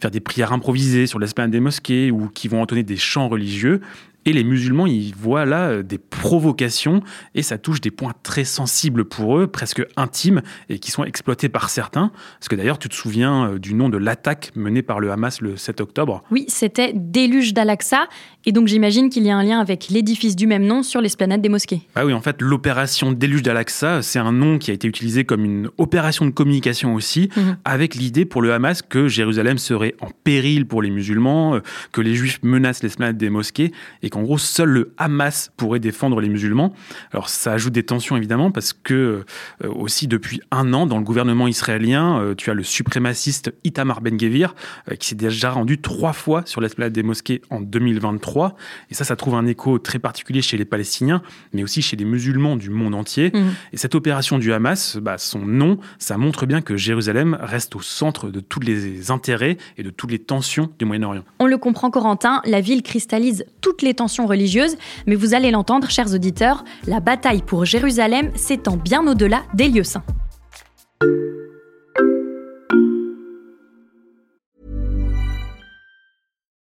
faire 0.00 0.10
des 0.10 0.20
prières 0.20 0.52
improvisées 0.52 1.06
sur 1.06 1.18
l'esplanade 1.18 1.50
des 1.50 1.60
mosquées 1.60 2.10
ou 2.10 2.28
qui 2.28 2.48
vont 2.48 2.62
entonner 2.62 2.82
des 2.82 2.96
chants 2.96 3.28
religieux. 3.28 3.80
Et 4.26 4.32
les 4.32 4.44
musulmans, 4.44 4.86
ils 4.86 5.14
voient 5.14 5.44
là 5.44 5.68
euh, 5.68 5.82
des 5.82 5.98
provocations 5.98 7.02
et 7.34 7.42
ça 7.42 7.58
touche 7.58 7.80
des 7.80 7.90
points 7.90 8.12
très 8.22 8.44
sensibles 8.44 9.04
pour 9.04 9.38
eux, 9.38 9.46
presque 9.46 9.84
intimes, 9.96 10.42
et 10.68 10.78
qui 10.78 10.90
sont 10.90 11.04
exploités 11.04 11.48
par 11.48 11.68
certains. 11.68 12.10
Parce 12.38 12.48
que 12.48 12.56
d'ailleurs, 12.56 12.78
tu 12.78 12.88
te 12.88 12.94
souviens 12.94 13.50
euh, 13.50 13.58
du 13.58 13.74
nom 13.74 13.88
de 13.88 13.98
l'attaque 13.98 14.50
menée 14.54 14.82
par 14.82 15.00
le 15.00 15.10
Hamas 15.10 15.40
le 15.40 15.56
7 15.56 15.80
octobre? 15.80 16.22
Oui, 16.30 16.46
c'était 16.48 16.92
Déluge 16.94 17.52
d'Al-Aqsa. 17.54 18.08
Et 18.46 18.52
donc 18.52 18.68
j'imagine 18.68 19.08
qu'il 19.08 19.24
y 19.24 19.30
a 19.30 19.36
un 19.36 19.42
lien 19.42 19.58
avec 19.58 19.88
l'édifice 19.88 20.36
du 20.36 20.46
même 20.46 20.64
nom 20.64 20.82
sur 20.82 21.00
l'esplanade 21.00 21.40
des 21.40 21.48
mosquées. 21.48 21.80
Ah 21.94 22.04
oui, 22.04 22.12
en 22.12 22.20
fait, 22.20 22.42
l'opération 22.42 23.12
Déluge 23.12 23.42
d'Al-Aqsa, 23.42 24.02
c'est 24.02 24.18
un 24.18 24.32
nom 24.32 24.58
qui 24.58 24.70
a 24.70 24.74
été 24.74 24.86
utilisé 24.86 25.24
comme 25.24 25.44
une 25.44 25.70
opération 25.78 26.26
de 26.26 26.30
communication 26.30 26.94
aussi, 26.94 27.30
mhm. 27.36 27.56
avec 27.64 27.94
l'idée 27.94 28.24
pour 28.24 28.42
le 28.42 28.52
Hamas 28.52 28.82
que 28.82 29.08
Jérusalem 29.08 29.58
serait 29.58 29.94
en 30.00 30.08
péril 30.24 30.66
pour 30.66 30.82
les 30.82 30.90
musulmans, 30.90 31.56
euh, 31.56 31.60
que 31.92 32.00
les 32.00 32.14
juifs 32.14 32.40
menacent 32.42 32.82
l'esplanade 32.82 33.16
des 33.16 33.30
mosquées, 33.30 33.72
et 34.02 34.10
qu'en 34.14 34.22
gros, 34.22 34.38
seul 34.38 34.68
le 34.68 34.94
Hamas 34.96 35.52
pourrait 35.56 35.80
défendre 35.80 36.20
les 36.20 36.28
musulmans. 36.28 36.72
Alors 37.12 37.28
ça 37.28 37.52
ajoute 37.52 37.72
des 37.72 37.82
tensions 37.82 38.16
évidemment, 38.16 38.50
parce 38.50 38.72
que 38.72 39.24
euh, 39.64 39.68
aussi 39.68 40.06
depuis 40.06 40.40
un 40.50 40.72
an, 40.72 40.86
dans 40.86 40.98
le 40.98 41.04
gouvernement 41.04 41.48
israélien, 41.48 42.20
euh, 42.20 42.34
tu 42.34 42.50
as 42.50 42.54
le 42.54 42.62
suprémaciste 42.62 43.52
Itamar 43.64 44.00
Ben-Gvir, 44.00 44.54
qui 44.98 45.08
s'est 45.08 45.14
déjà 45.14 45.50
rendu 45.50 45.80
trois 45.80 46.12
fois 46.12 46.42
sur 46.46 46.60
l'esplanade 46.60 46.92
des 46.92 47.02
mosquées 47.02 47.42
en 47.50 47.60
2023 47.60 48.56
et 48.90 48.94
ça, 48.94 49.04
ça 49.04 49.16
trouve 49.16 49.34
un 49.34 49.46
écho 49.46 49.78
très 49.78 49.98
particulier 49.98 50.42
chez 50.42 50.56
les 50.56 50.64
Palestiniens, 50.64 51.22
mais 51.52 51.62
aussi 51.62 51.82
chez 51.82 51.96
les 51.96 52.04
musulmans 52.04 52.56
du 52.56 52.70
monde 52.70 52.94
entier. 52.94 53.30
Mhm. 53.34 53.54
Et 53.72 53.76
cette 53.76 53.94
opération 53.94 54.38
du 54.38 54.52
Hamas, 54.52 54.96
bah, 54.96 55.18
son 55.18 55.40
nom, 55.40 55.78
ça 55.98 56.16
montre 56.16 56.46
bien 56.46 56.60
que 56.60 56.76
Jérusalem 56.76 57.36
reste 57.40 57.76
au 57.76 57.80
centre 57.80 58.30
de 58.30 58.40
tous 58.40 58.60
les 58.60 59.10
intérêts 59.10 59.56
et 59.76 59.82
de 59.82 59.90
toutes 59.90 60.10
les 60.10 60.18
tensions 60.18 60.70
du 60.78 60.84
Moyen-Orient. 60.84 61.24
On 61.38 61.46
le 61.46 61.58
comprend, 61.58 61.90
Corentin, 61.90 62.40
la 62.44 62.60
ville 62.60 62.82
cristallise 62.82 63.44
toutes 63.60 63.82
les 63.82 63.94
tensions 63.94 64.03
religieuses, 64.26 64.76
mais 65.06 65.14
vous 65.14 65.34
allez 65.34 65.50
l'entendre, 65.50 65.90
chers 65.90 66.12
auditeurs, 66.14 66.64
la 66.86 67.00
bataille 67.00 67.42
pour 67.42 67.64
Jérusalem 67.64 68.30
s'étend 68.36 68.76
bien 68.76 69.06
au-delà 69.06 69.42
des 69.54 69.68
lieux 69.68 69.84
saints. 69.84 70.04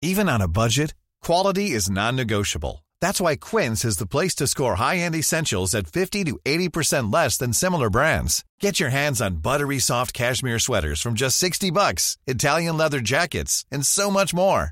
Even 0.02 0.28
on 0.30 0.42
a 0.42 0.48
budget, 0.48 0.94
Quality 1.22 1.72
is 1.72 1.90
non-negotiable. 1.92 2.84
That's 3.02 3.22
why 3.22 3.36
Quince 3.36 3.86
is 3.86 3.98
the 3.98 4.08
place 4.08 4.36
to 4.36 4.48
score 4.48 4.76
high-end 4.76 5.16
essentials 5.16 5.76
at 5.76 5.88
50 5.88 6.24
to 6.26 6.40
80% 6.46 7.14
less 7.14 7.38
than 7.38 7.54
similar 7.54 7.90
brands. 7.90 8.44
Get 8.60 8.80
your 8.80 8.90
hands 8.90 9.22
on 9.22 9.42
buttery 9.42 9.80
soft 9.80 10.14
cashmere 10.14 10.60
sweaters 10.60 11.02
from 11.02 11.14
just 11.14 11.38
60 11.38 11.72
bucks, 11.72 12.18
Italian 12.26 12.78
leather 12.78 13.02
jackets, 13.02 13.66
and 13.72 13.86
so 13.86 14.10
much 14.10 14.34
more. 14.34 14.72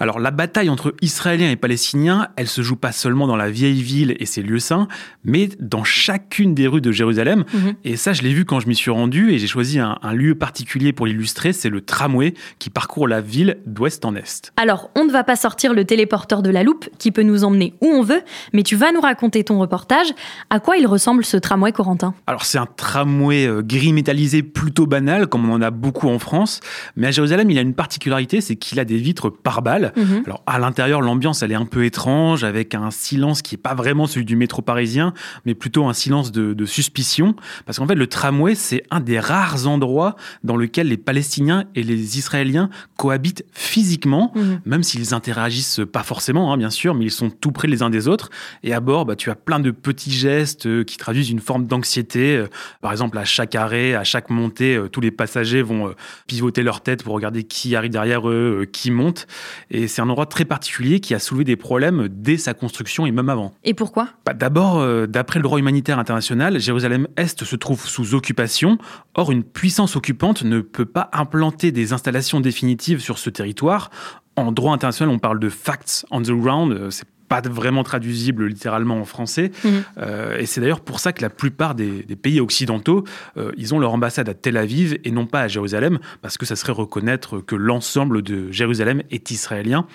Alors 0.00 0.18
la 0.18 0.30
bataille 0.30 0.70
entre 0.70 0.94
Israéliens 1.02 1.50
et 1.50 1.56
Palestiniens, 1.56 2.28
elle 2.36 2.48
se 2.48 2.62
joue 2.62 2.76
pas 2.76 2.90
seulement 2.90 3.26
dans 3.26 3.36
la 3.36 3.50
vieille 3.50 3.82
ville 3.82 4.16
et 4.18 4.24
ses 4.24 4.40
lieux 4.40 4.58
saints, 4.58 4.88
mais 5.24 5.50
dans 5.60 5.84
chacune 5.84 6.54
des 6.54 6.66
rues 6.66 6.80
de 6.80 6.90
Jérusalem. 6.90 7.44
Mhm. 7.52 7.74
Et 7.84 7.96
ça, 7.96 8.14
je 8.14 8.22
l'ai 8.22 8.32
vu 8.32 8.46
quand 8.46 8.60
je 8.60 8.68
m'y 8.68 8.74
suis 8.74 8.90
rendu 8.90 9.30
et 9.30 9.38
j'ai 9.38 9.46
choisi 9.46 9.78
un, 9.78 9.98
lieu 10.14 10.34
particulier 10.34 10.94
pour 10.94 11.06
l'illustrer, 11.06 11.52
c'est 11.52 11.68
le 11.68 11.82
tramway 11.82 12.32
qui 12.58 12.70
parcourt 12.70 13.06
la 13.06 13.20
ville 13.20 13.58
d'ouest 13.66 14.04
en 14.06 14.16
est. 14.16 14.52
Alors, 14.56 14.90
on 14.96 15.04
ne 15.04 15.12
va 15.12 15.22
pas 15.22 15.36
sortir 15.36 15.74
le 15.74 15.84
téléporteur 15.84 16.42
de 16.42 16.50
la 16.50 16.62
loupe 16.62 16.88
qui 16.98 17.12
peut 17.12 17.22
nous 17.22 17.44
emmener 17.44 17.74
où 17.82 17.86
on 17.86 18.02
veut, 18.02 18.22
mais 18.54 18.62
tu 18.62 18.76
vas 18.76 18.92
nous 18.92 19.00
raconter 19.00 19.44
ton 19.44 19.58
reportage. 19.60 20.08
À 20.48 20.60
quoi 20.60 20.78
il 20.78 20.86
ressemble 20.86 21.24
ce 21.24 21.36
tramway, 21.36 21.72
Corentin? 21.72 22.14
Alors 22.26 22.44
c'est 22.46 22.58
un 22.58 22.66
tramway 22.66 23.46
euh, 23.46 23.62
gris 23.62 23.92
métallisé 23.92 24.42
plutôt 24.42 24.86
banal, 24.86 25.26
comme 25.26 25.48
on 25.48 25.52
en 25.52 25.62
a 25.62 25.70
beaucoup 25.70 26.08
en 26.08 26.18
France, 26.18 26.60
mais 26.96 27.08
à 27.08 27.10
Jérusalem, 27.10 27.50
il 27.50 27.58
a 27.58 27.60
une 27.60 27.74
particularité, 27.74 28.40
c'est 28.40 28.56
qu'il 28.56 28.80
a 28.80 28.86
des 28.86 28.96
vitres 28.96 29.28
par 29.28 29.60
balles 29.60 29.89
Mhm. 29.96 30.22
Alors 30.26 30.42
à 30.46 30.58
l'intérieur, 30.58 31.00
l'ambiance 31.00 31.42
elle 31.42 31.52
est 31.52 31.56
un 31.56 31.66
peu 31.66 31.84
étrange, 31.84 32.44
avec 32.44 32.74
un 32.74 32.90
silence 32.90 33.42
qui 33.42 33.54
est 33.54 33.58
pas 33.58 33.74
vraiment 33.74 34.06
celui 34.06 34.24
du 34.24 34.36
métro 34.36 34.62
parisien, 34.62 35.14
mais 35.44 35.54
plutôt 35.54 35.86
un 35.86 35.92
silence 35.92 36.32
de, 36.32 36.64
suspicion, 36.66 37.34
parce 37.66 37.78
qu'en 37.78 37.86
fait 37.86 37.94
le 37.94 38.06
tramway 38.06 38.54
c'est 38.54 38.84
un 38.90 39.00
des 39.00 39.18
rares 39.18 39.66
endroits 39.66 40.14
dans 40.44 40.56
lequel 40.56 40.88
les 40.88 40.96
Palestiniens 40.96 41.64
et 41.74 41.82
les 41.82 42.18
Israéliens 42.18 42.70
cohabitent 42.96 43.44
physiquement, 43.52 44.32
mhm. 44.34 44.60
même 44.66 44.82
s'ils 44.82 45.14
interagissent 45.14 45.80
pas 45.92 46.02
forcément, 46.02 46.52
hein, 46.52 46.56
bien 46.56 46.70
sûr, 46.70 46.94
mais 46.94 47.06
ils 47.06 47.10
sont 47.10 47.30
tout 47.30 47.52
près 47.52 47.68
les 47.68 47.82
uns 47.82 47.90
des 47.90 48.08
autres. 48.08 48.30
Et 48.62 48.72
à 48.72 48.80
bord, 48.80 49.06
bah, 49.06 49.16
tu 49.16 49.30
as 49.30 49.34
plein 49.34 49.60
de 49.60 49.70
petits 49.70 50.12
gestes 50.12 50.66
euh, 50.66 50.84
qui 50.84 50.96
traduisent 50.96 51.30
une 51.30 51.40
forme 51.40 51.66
d'anxiété. 51.66 52.36
Euh, 52.36 52.46
par 52.80 52.92
exemple, 52.92 53.18
à 53.18 53.24
chaque 53.24 53.54
arrêt, 53.54 53.94
à 53.94 54.04
chaque 54.04 54.30
montée, 54.30 54.76
euh, 54.76 54.88
tous 54.88 55.00
les 55.00 55.10
passagers 55.10 55.62
vont 55.62 55.94
pivoter 56.26 56.62
leur 56.62 56.82
tête 56.82 57.02
pour 57.02 57.14
regarder 57.14 57.44
qui 57.44 57.74
arrive 57.76 57.90
derrière 57.90 58.28
eux, 58.28 58.66
qui 58.70 58.90
monte. 58.90 59.26
Et 59.70 59.79
et 59.80 59.88
c'est 59.88 60.02
un 60.02 60.08
endroit 60.08 60.26
très 60.26 60.44
particulier 60.44 61.00
qui 61.00 61.14
a 61.14 61.18
soulevé 61.18 61.44
des 61.44 61.56
problèmes 61.56 62.08
dès 62.08 62.36
sa 62.36 62.54
construction 62.54 63.06
et 63.06 63.10
même 63.10 63.28
avant. 63.28 63.54
Et 63.64 63.74
pourquoi? 63.74 64.08
Bah, 64.24 64.34
D'abord, 64.34 64.78
euh, 64.78 65.06
d'après 65.06 65.38
le 65.38 65.42
droit 65.42 65.58
humanitaire 65.58 65.98
international, 65.98 66.58
Jérusalem-Est 66.58 67.44
se 67.44 67.56
trouve 67.56 67.86
sous 67.86 68.14
occupation. 68.14 68.78
Or, 69.14 69.32
une 69.32 69.44
puissance 69.44 69.96
occupante 69.96 70.42
ne 70.42 70.60
peut 70.60 70.84
pas 70.84 71.10
implanter 71.12 71.72
des 71.72 71.92
installations 71.92 72.40
définitives 72.40 73.00
sur 73.00 73.18
ce 73.18 73.30
territoire. 73.30 73.90
En 74.36 74.52
droit 74.52 74.72
international, 74.72 75.14
on 75.14 75.18
parle 75.18 75.40
de 75.40 75.48
facts 75.48 76.04
on 76.10 76.22
the 76.22 76.30
ground. 76.30 76.72
Euh, 76.72 76.90
c'est 76.90 77.06
pas 77.30 77.40
vraiment 77.42 77.84
traduisible 77.84 78.46
littéralement 78.46 79.00
en 79.00 79.04
français. 79.04 79.52
Mhm. 79.62 79.84
Euh, 79.98 80.38
et 80.38 80.46
c'est 80.46 80.60
d'ailleurs 80.60 80.80
pour 80.80 80.98
ça 80.98 81.12
que 81.12 81.22
la 81.22 81.30
plupart 81.30 81.76
des, 81.76 82.02
pays 82.20 82.40
occidentaux, 82.40 83.04
euh, 83.36 83.52
ils 83.56 83.72
ont 83.72 83.78
leur 83.78 83.92
ambassade 83.92 84.28
à 84.28 84.34
Tel 84.34 84.56
Aviv 84.56 84.98
et 85.04 85.12
non 85.12 85.26
pas 85.26 85.42
à 85.42 85.48
Jérusalem, 85.48 86.00
parce 86.22 86.36
que 86.36 86.44
ça 86.44 86.56
serait 86.56 86.72
reconnaître 86.72 87.38
que 87.38 87.54
l'ensemble 87.54 88.22
de 88.22 88.50
Jérusalem 88.50 89.02
est 89.12 89.30
israélien. 89.30 89.86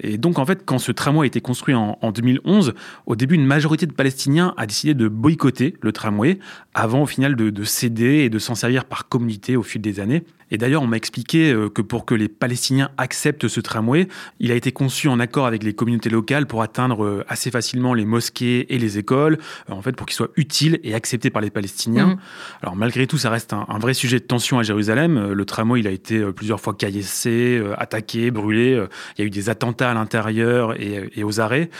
Et 0.00 0.18
donc, 0.18 0.38
en 0.38 0.46
fait, 0.46 0.64
quand 0.64 0.78
ce 0.78 0.92
tramway 0.92 1.24
a 1.24 1.26
été 1.26 1.40
construit 1.40 1.74
en, 1.74 1.96
2011, 2.12 2.74
au 3.06 3.16
début, 3.16 3.34
une 3.34 3.46
majorité 3.46 3.86
de 3.86 3.92
Palestiniens 3.92 4.54
a 4.56 4.66
décidé 4.66 4.94
de 4.94 5.08
boycotter 5.08 5.76
le 5.80 5.92
tramway, 5.92 6.38
avant 6.74 7.02
au 7.02 7.06
final 7.06 7.36
de, 7.36 7.50
de 7.50 7.64
céder 7.64 8.18
et 8.18 8.30
de 8.30 8.38
s'en 8.38 8.54
servir 8.54 8.84
par 8.84 9.08
communauté 9.08 9.56
au 9.56 9.62
fil 9.62 9.80
des 9.80 10.00
années. 10.00 10.24
Et 10.50 10.58
d'ailleurs, 10.58 10.82
on 10.82 10.86
m'a 10.86 10.96
expliqué 10.96 11.52
euh, 11.52 11.68
que 11.68 11.82
pour 11.82 12.04
que 12.04 12.14
les 12.14 12.28
Palestiniens 12.28 12.90
acceptent 12.96 13.48
ce 13.48 13.60
tramway, 13.60 14.08
il 14.40 14.52
a 14.52 14.54
été 14.54 14.72
conçu 14.72 15.08
en 15.08 15.20
accord 15.20 15.46
avec 15.46 15.62
les 15.62 15.74
communautés 15.74 16.10
locales 16.10 16.46
pour 16.46 16.62
atteindre 16.62 17.04
euh, 17.04 17.24
assez 17.28 17.50
facilement 17.50 17.94
les 17.94 18.04
mosquées 18.04 18.72
et 18.74 18.78
les 18.78 18.98
écoles, 18.98 19.38
euh, 19.68 19.74
en 19.74 19.82
fait, 19.82 19.92
pour 19.92 20.06
qu'il 20.06 20.14
soit 20.16 20.30
utile 20.36 20.80
et 20.82 20.94
accepté 20.94 21.30
par 21.30 21.42
les 21.42 21.50
Palestiniens. 21.50 22.08
Mhm. 22.08 22.16
Alors, 22.62 22.76
malgré 22.76 23.06
tout, 23.06 23.18
ça 23.18 23.30
reste 23.30 23.52
un, 23.52 23.66
vrai 23.78 23.94
sujet 23.94 24.18
de 24.18 24.24
tension 24.24 24.58
à 24.58 24.62
Jérusalem. 24.62 25.32
Le 25.32 25.44
tramway, 25.44 25.80
il 25.80 25.86
a 25.86 25.90
été 25.90 26.20
plusieurs 26.32 26.60
fois 26.60 26.74
caillassé, 26.74 27.62
attaqué, 27.76 28.30
brûlé. 28.30 28.82
Il 29.16 29.20
y 29.20 29.22
a 29.22 29.26
eu 29.26 29.30
des 29.30 29.50
attentats 29.50 29.87
à 29.90 29.94
l'intérieur 29.94 30.74
et, 30.80 31.22
aux 31.22 31.40
arrêts, 31.40 31.70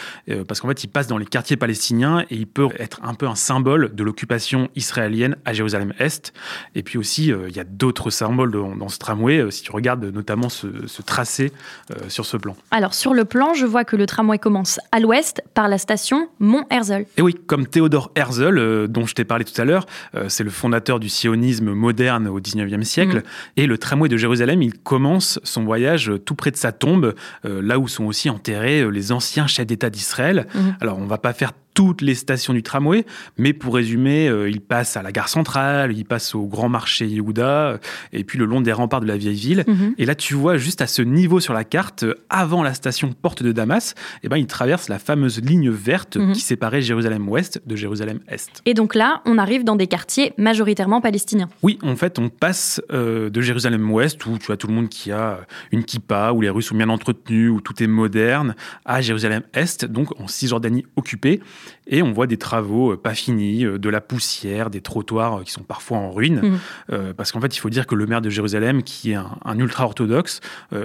parce 0.46 0.60
qu'en 0.60 0.68
fait, 0.68 0.84
il 0.84 0.88
passe 0.88 1.06
dans 1.06 1.18
les 1.18 1.26
quartiers 1.26 1.56
palestiniens 1.56 2.24
et 2.30 2.36
il 2.36 2.46
peut 2.46 2.68
être 2.78 3.00
un 3.02 3.14
peu 3.14 3.26
un 3.26 3.34
symbole 3.34 3.94
de 3.94 4.02
l'occupation 4.02 4.68
israélienne 4.76 5.36
à 5.44 5.52
Jérusalem-Est. 5.52 6.32
Et 6.74 6.82
puis 6.82 6.98
aussi, 6.98 7.28
il 7.28 7.56
y 7.56 7.60
a 7.60 7.64
d'autres 7.64 8.10
symboles 8.10 8.50
dans, 8.50 8.88
ce 8.88 8.98
tramway, 8.98 9.38
euh, 9.38 9.50
si 9.50 9.62
tu 9.62 9.72
regardes 9.72 10.04
notamment 10.04 10.48
ce, 10.48 10.66
tracé 11.02 11.52
euh, 11.90 12.08
sur 12.08 12.26
ce 12.26 12.36
plan. 12.36 12.56
Alors 12.70 12.94
sur 12.94 13.14
le 13.14 13.24
plan, 13.24 13.54
je 13.54 13.66
vois 13.66 13.84
que 13.84 13.96
le 13.96 14.06
tramway 14.06 14.38
commence 14.38 14.80
à 14.92 15.00
l'ouest 15.00 15.42
par 15.54 15.68
la 15.68 15.78
station 15.78 16.28
Mont-Herzl. 16.40 17.04
Et 17.16 17.22
oui, 17.22 17.34
comme 17.46 17.66
Théodore 17.66 18.10
Herzl, 18.14 18.58
euh, 18.58 18.86
dont 18.86 19.06
je 19.06 19.14
t'ai 19.14 19.24
parlé 19.24 19.44
tout 19.44 19.58
à 19.60 19.64
l'heure, 19.64 19.86
c'est 20.28 20.44
le 20.44 20.50
fondateur 20.50 21.00
du 21.00 21.08
sionisme 21.08 21.72
moderne 21.72 22.28
au 22.28 22.40
19e 22.40 22.82
siècle. 22.82 23.18
Mm. 23.18 23.22
Et 23.56 23.66
le 23.66 23.78
tramway 23.78 24.08
de 24.08 24.16
Jérusalem, 24.16 24.62
il 24.62 24.74
commence 24.78 25.38
son 25.42 25.64
voyage 25.64 26.12
tout 26.24 26.34
près 26.34 26.50
de 26.50 26.56
sa 26.56 26.72
tombe, 26.72 27.14
là 27.44 27.78
où 27.78 27.88
sont 27.98 28.04
aussi 28.04 28.30
enterrés 28.30 28.88
les 28.90 29.12
anciens 29.12 29.46
chefs 29.46 29.66
d'État 29.66 29.90
d'Israël. 29.90 30.46
Mm. 30.54 30.60
Alors 30.80 30.98
on 30.98 31.06
va 31.06 31.18
pas 31.18 31.32
faire 31.32 31.52
toutes 31.78 32.02
les 32.02 32.16
stations 32.16 32.52
du 32.52 32.64
tramway, 32.64 33.06
mais 33.36 33.52
pour 33.52 33.76
résumer, 33.76 34.26
euh, 34.26 34.50
il 34.50 34.60
passe 34.60 34.96
à 34.96 35.02
la 35.02 35.12
gare 35.12 35.28
centrale, 35.28 35.96
il 35.96 36.04
passe 36.04 36.34
au 36.34 36.44
grand 36.48 36.68
marché 36.68 37.06
Yehuda, 37.06 37.78
et 38.12 38.24
puis 38.24 38.36
le 38.36 38.46
long 38.46 38.60
des 38.60 38.72
remparts 38.72 39.00
de 39.00 39.06
la 39.06 39.16
vieille 39.16 39.36
ville. 39.36 39.64
Mhm. 39.64 39.94
Et 39.96 40.04
là, 40.04 40.16
tu 40.16 40.34
vois 40.34 40.56
juste 40.56 40.80
à 40.80 40.88
ce 40.88 41.02
niveau 41.02 41.38
sur 41.38 41.54
la 41.54 41.62
carte, 41.62 42.04
avant 42.30 42.64
la 42.64 42.74
station 42.74 43.12
Porte 43.12 43.44
de 43.44 43.52
Damas, 43.52 43.94
eh 44.24 44.28
ben, 44.28 44.38
il 44.38 44.48
traverse 44.48 44.88
la 44.88 44.98
fameuse 44.98 45.40
ligne 45.40 45.70
verte 45.70 46.16
mhm. 46.16 46.32
qui 46.32 46.40
séparait 46.40 46.82
Jérusalem-Ouest 46.82 47.62
de 47.64 47.76
Jérusalem-Est. 47.76 48.60
Et 48.66 48.74
donc 48.74 48.96
là, 48.96 49.22
on 49.24 49.38
arrive 49.38 49.62
dans 49.62 49.76
des 49.76 49.86
quartiers 49.86 50.32
majoritairement 50.36 51.00
palestiniens. 51.00 51.48
Oui, 51.62 51.78
en 51.82 51.94
fait, 51.94 52.18
on 52.18 52.28
passe 52.28 52.82
euh, 52.90 53.30
de 53.30 53.40
Jérusalem-Ouest, 53.40 54.26
où 54.26 54.36
tu 54.36 54.50
as 54.50 54.56
tout 54.56 54.66
le 54.66 54.74
monde 54.74 54.88
qui 54.88 55.12
a 55.12 55.42
une 55.70 55.84
kippa, 55.84 56.32
où 56.32 56.40
les 56.40 56.50
rues 56.50 56.62
sont 56.62 56.74
bien 56.74 56.88
entretenues, 56.88 57.48
où 57.48 57.60
tout 57.60 57.80
est 57.80 57.86
moderne, 57.86 58.56
à 58.84 59.00
Jérusalem-Est, 59.00 59.84
donc 59.84 60.20
en 60.20 60.26
Cisjordanie 60.26 60.84
occupée. 60.96 61.40
Et 61.86 62.02
on 62.02 62.12
voit 62.12 62.26
des 62.26 62.36
travaux 62.36 62.96
pas 62.96 63.14
finis, 63.14 63.64
de 63.64 63.88
la 63.88 64.00
poussière, 64.00 64.70
des 64.70 64.80
trottoirs 64.80 65.42
qui 65.44 65.52
sont 65.52 65.62
parfois 65.62 65.98
en 65.98 66.10
ruine. 66.10 66.58
Mmh. 66.88 67.12
parce 67.16 67.32
qu'en 67.32 67.40
fait, 67.40 67.56
il 67.56 67.58
faut 67.58 67.70
dire 67.70 67.86
que 67.86 67.94
le 67.94 68.06
maire 68.06 68.20
de 68.20 68.30
Jérusalem, 68.30 68.82
qui 68.82 69.12
est 69.12 69.14
un, 69.14 69.58
ultra-orthodoxe, 69.58 70.40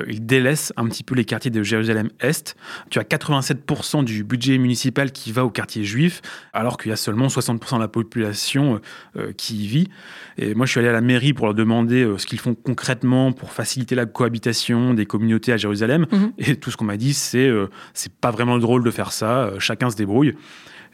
il 0.07 0.25
délaisse 0.25 0.73
un 0.77 0.85
petit 0.87 1.03
peu 1.03 1.15
les 1.15 1.25
quartiers 1.25 1.51
de 1.51 1.61
Jérusalem-Est. 1.61 2.55
Tu 2.89 2.99
as 2.99 3.03
87% 3.03 4.03
du 4.03 4.23
budget 4.23 4.57
municipal 4.57 5.11
qui 5.11 5.31
va 5.31 5.45
au 5.45 5.49
quartier 5.49 5.83
juif, 5.83 6.21
alors 6.53 6.77
qu'il 6.77 6.89
y 6.89 6.93
a 6.93 6.97
seulement 6.97 7.27
60% 7.27 7.75
de 7.75 7.79
la 7.81 7.87
population 7.87 8.79
qui 9.37 9.65
y 9.65 9.67
vit. 9.67 9.89
Et 10.37 10.55
moi, 10.55 10.65
je 10.65 10.71
suis 10.71 10.79
allé 10.79 10.89
à 10.89 10.93
la 10.93 11.01
mairie 11.01 11.33
pour 11.33 11.45
leur 11.45 11.55
demander 11.55 12.09
ce 12.17 12.25
qu'ils 12.25 12.39
font 12.39 12.55
concrètement 12.55 13.31
pour 13.31 13.51
faciliter 13.51 13.95
la 13.95 14.05
cohabitation 14.05 14.93
des 14.93 15.05
communautés 15.05 15.53
à 15.53 15.57
Jérusalem. 15.57 16.05
Mmh. 16.11 16.17
Et 16.37 16.55
tout 16.55 16.71
ce 16.71 16.77
qu'on 16.77 16.85
m'a 16.85 16.97
dit, 16.97 17.13
c'est 17.13 17.51
c'est 17.93 18.13
pas 18.13 18.31
vraiment 18.31 18.57
drôle 18.57 18.83
de 18.83 18.91
faire 18.91 19.11
ça, 19.11 19.51
chacun 19.59 19.89
se 19.89 19.95
débrouille. 19.95 20.35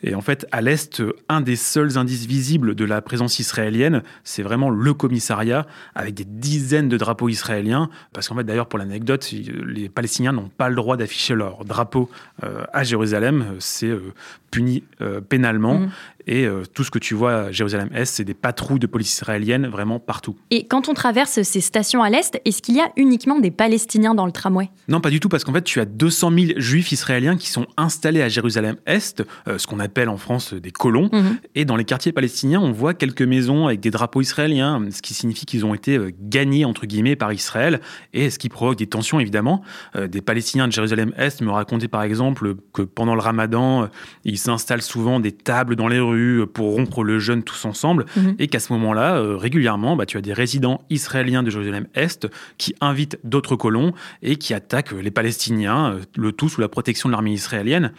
Et 0.04 0.16
en 0.16 0.22
fait, 0.22 0.48
à 0.52 0.62
l'Est, 0.62 1.02
un 1.28 1.42
des 1.42 1.56
seuls 1.56 1.98
indices 1.98 2.26
visibles 2.26 2.76
de 2.76 2.86
la 2.86 3.02
présence 3.02 3.40
israélienne, 3.40 4.04
c'est 4.24 4.44
vraiment 4.44 4.70
le 4.70 4.94
commissariat, 4.94 5.68
avec 5.96 6.14
des 6.14 6.26
dizaines 6.26 6.90
de 6.90 6.98
drapeaux 6.98 7.30
israéliens. 7.30 7.90
Parce 8.14 8.30
qu'en 8.30 8.36
fait, 8.36 8.44
d'ailleurs, 8.44 8.68
pour 8.68 8.80
l'anecdote, 8.80 9.32
les 9.32 9.90
Palestiniens 9.90 10.32
n'ont 10.32 10.50
pas 10.50 10.70
le 10.70 10.76
droit 10.76 10.98
d'afficher 10.98 11.36
leur 11.36 11.66
drapeau 11.66 12.10
euh, 12.44 12.64
à 12.74 12.84
Jérusalem. 12.84 13.56
C'est 13.60 13.88
euh, 13.88 14.14
puni 14.52 14.84
euh, 15.02 15.22
pénalement. 15.22 15.80
Mmh. 15.80 15.92
Et 16.28 16.48
tout 16.74 16.84
ce 16.84 16.92
que 16.92 17.00
tu 17.00 17.16
vois 17.16 17.34
à 17.34 17.52
Jérusalem-Est, 17.52 18.16
c'est 18.16 18.24
des 18.24 18.34
patrouilles 18.34 18.80
de 18.80 18.88
police 18.88 19.14
israélienne 19.14 19.68
vraiment 19.68 20.00
partout. 20.00 20.36
Et 20.52 20.68
quand 20.68 20.90
on 20.90 20.94
traverse 20.94 21.42
ces 21.42 21.62
stations 21.62 22.04
à 22.04 22.10
l'Est, 22.10 22.40
est-ce 22.46 22.62
qu'il 22.62 22.76
y 22.76 22.82
a 22.82 22.92
uniquement 22.98 23.40
des 23.40 23.52
Palestiniens 23.52 24.14
dans 24.14 24.26
le 24.26 24.32
tramway? 24.32 24.70
Non, 24.88 25.02
pas 25.02 25.10
du 25.10 25.20
tout, 25.20 25.30
parce 25.30 25.44
qu'en 25.44 25.54
fait, 25.54 25.64
tu 25.64 25.80
as 25.80 25.86
200 25.86 26.32
000 26.32 26.46
juifs 26.58 26.92
israéliens 26.92 27.38
qui 27.38 27.50
sont 27.50 27.66
installés 27.78 28.22
à 28.22 28.30
Jérusalem-Est, 28.30 29.24
ce 29.58 29.68
qu'on 29.68 29.80
appelle 29.80 30.10
en 30.10 30.18
France 30.18 30.54
des 30.54 30.72
colons. 30.72 31.10
Mhm. 31.12 31.38
Et 31.56 31.66
dans 31.66 31.76
les 31.76 31.86
quartiers 31.86 32.12
palestiniens, 32.12 32.60
on 32.60 32.72
voit 32.72 32.94
quelques 32.94 33.22
maisons 33.22 33.68
avec 33.68 33.80
des 33.80 33.92
drapeaux 33.92 34.22
israéliens, 34.22 34.82
ce 34.92 35.02
qui 35.02 35.14
signifie 35.14 35.46
qu'ils 35.46 35.66
ont 35.66 35.74
été 35.74 35.98
euh, 35.98 36.12
gagnés, 36.20 36.66
entre 36.66 36.86
guillemets, 36.86 37.16
par 37.16 37.34
Israël, 37.34 37.80
et 38.14 38.30
ce 38.30 38.40
qui 38.40 38.50
provoque 38.50 38.78
des 38.78 38.88
tensions, 38.88 39.20
évidemment. 39.20 39.62
Euh, 39.96 40.08
des 40.08 40.22
Palestiniens 40.22 40.68
de 40.68 40.74
Jérusalem-Est 40.74 41.42
me 41.42 41.52
racontaient, 41.52 41.88
par 41.88 42.04
exemple, 42.04 42.56
que 42.74 42.82
pendant 42.82 43.16
le 43.16 43.22
ramadan, 43.22 43.84
euh, 43.84 43.88
ils 44.24 44.38
s'installent 44.38 44.82
souvent 44.82 45.20
des 45.20 45.32
tables 45.32 45.76
dans 45.76 45.88
les 45.88 46.00
rues 46.00 46.09
pour 46.54 46.74
rompre 46.74 47.04
le 47.04 47.20
jeûne 47.20 47.44
tous 47.44 47.66
ensemble, 47.66 48.06
mhm. 48.16 48.36
et 48.40 48.48
qu'à 48.48 48.60
ce 48.60 48.74
moment-là, 48.74 49.22
régulièrement, 49.38 49.96
bah, 49.96 50.06
tu 50.06 50.18
as 50.18 50.22
des 50.22 50.34
résidents 50.34 50.82
israéliens 50.90 51.44
de 51.44 51.50
Jérusalem-Est 51.50 52.28
qui 52.58 52.76
invitent 52.82 53.20
d'autres 53.24 53.56
colons 53.56 53.94
et 54.22 54.38
qui 54.38 54.54
attaquent 54.54 54.92
les 54.92 55.12
Palestiniens, 55.12 55.98
le 56.16 56.32
tout 56.32 56.50
sous 56.50 56.62
la 56.62 56.68
protection 56.68 57.10
de 57.10 57.14
l'armée 57.14 57.34
israélienne. 57.34 57.92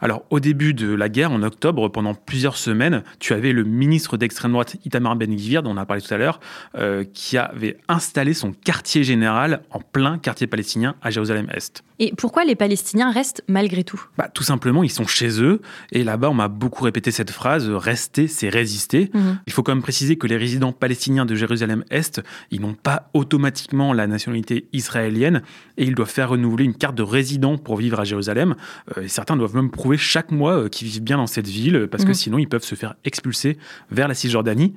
Alors, 0.00 0.24
au 0.30 0.40
début 0.40 0.74
de 0.74 0.92
la 0.92 1.08
guerre, 1.08 1.32
en 1.32 1.42
octobre, 1.42 1.88
pendant 1.88 2.14
plusieurs 2.14 2.56
semaines, 2.56 3.02
tu 3.18 3.32
avais 3.32 3.52
le 3.52 3.64
ministre 3.64 4.16
d'extrême 4.16 4.52
droite 4.52 4.76
Itamar 4.84 5.16
Ben-Gvir, 5.16 5.62
dont 5.62 5.72
on 5.72 5.76
a 5.76 5.86
parlé 5.86 6.02
tout 6.02 6.12
à 6.12 6.16
l'heure, 6.16 6.40
euh, 6.76 7.04
qui 7.12 7.36
avait 7.36 7.78
installé 7.88 8.34
son 8.34 8.52
quartier 8.52 9.04
général 9.04 9.62
en 9.70 9.80
plein 9.80 10.18
quartier 10.18 10.46
palestinien 10.46 10.94
à 11.02 11.10
Jérusalem-Est. 11.10 11.82
Et 12.00 12.12
pourquoi 12.16 12.44
les 12.44 12.54
Palestiniens 12.54 13.10
restent 13.10 13.42
malgré 13.48 13.82
tout? 13.82 14.00
Bah, 14.16 14.28
Tout 14.32 14.44
simplement, 14.44 14.84
ils 14.84 14.90
sont 14.90 15.06
chez 15.06 15.42
eux. 15.42 15.60
Et 15.90 16.04
là-bas, 16.04 16.30
on 16.30 16.34
m'a 16.34 16.48
beaucoup 16.48 16.84
répété 16.84 17.10
cette 17.10 17.32
phrase, 17.32 17.47
rester, 17.56 18.28
c'est 18.28 18.48
résister. 18.48 19.10
Mhm. 19.14 19.40
Il 19.46 19.52
faut 19.52 19.62
quand 19.62 19.74
même 19.74 19.82
préciser 19.82 20.16
que 20.16 20.26
les 20.26 20.36
résidents 20.36 20.72
palestiniens 20.72 21.26
de 21.26 21.34
Jérusalem-Est, 21.34 22.22
ils 22.50 22.60
n'ont 22.60 22.74
pas 22.74 23.10
automatiquement 23.14 23.92
la 23.92 24.06
nationalité 24.06 24.68
israélienne 24.72 25.42
et 25.76 25.84
ils 25.84 25.94
doivent 25.94 26.10
faire 26.10 26.30
renouveler 26.30 26.64
une 26.64 26.74
carte 26.74 26.94
de 26.94 27.02
résident 27.02 27.58
pour 27.58 27.76
vivre 27.76 28.00
à 28.00 28.04
Jérusalem. 28.04 28.54
Euh, 28.96 29.02
et 29.02 29.08
certains 29.08 29.36
doivent 29.36 29.54
même 29.54 29.70
prouver 29.70 29.96
chaque 29.96 30.30
mois 30.30 30.64
euh, 30.64 30.68
qu'ils 30.68 30.88
vivent 30.88 31.02
bien 31.02 31.16
dans 31.16 31.26
cette 31.26 31.48
ville 31.48 31.88
parce 31.90 32.04
que 32.04 32.10
mhm. 32.10 32.14
sinon, 32.14 32.38
ils 32.38 32.48
peuvent 32.48 32.64
se 32.64 32.74
faire 32.74 32.94
expulser 33.04 33.58
vers 33.90 34.08
la 34.08 34.14
Cisjordanie. 34.14 34.74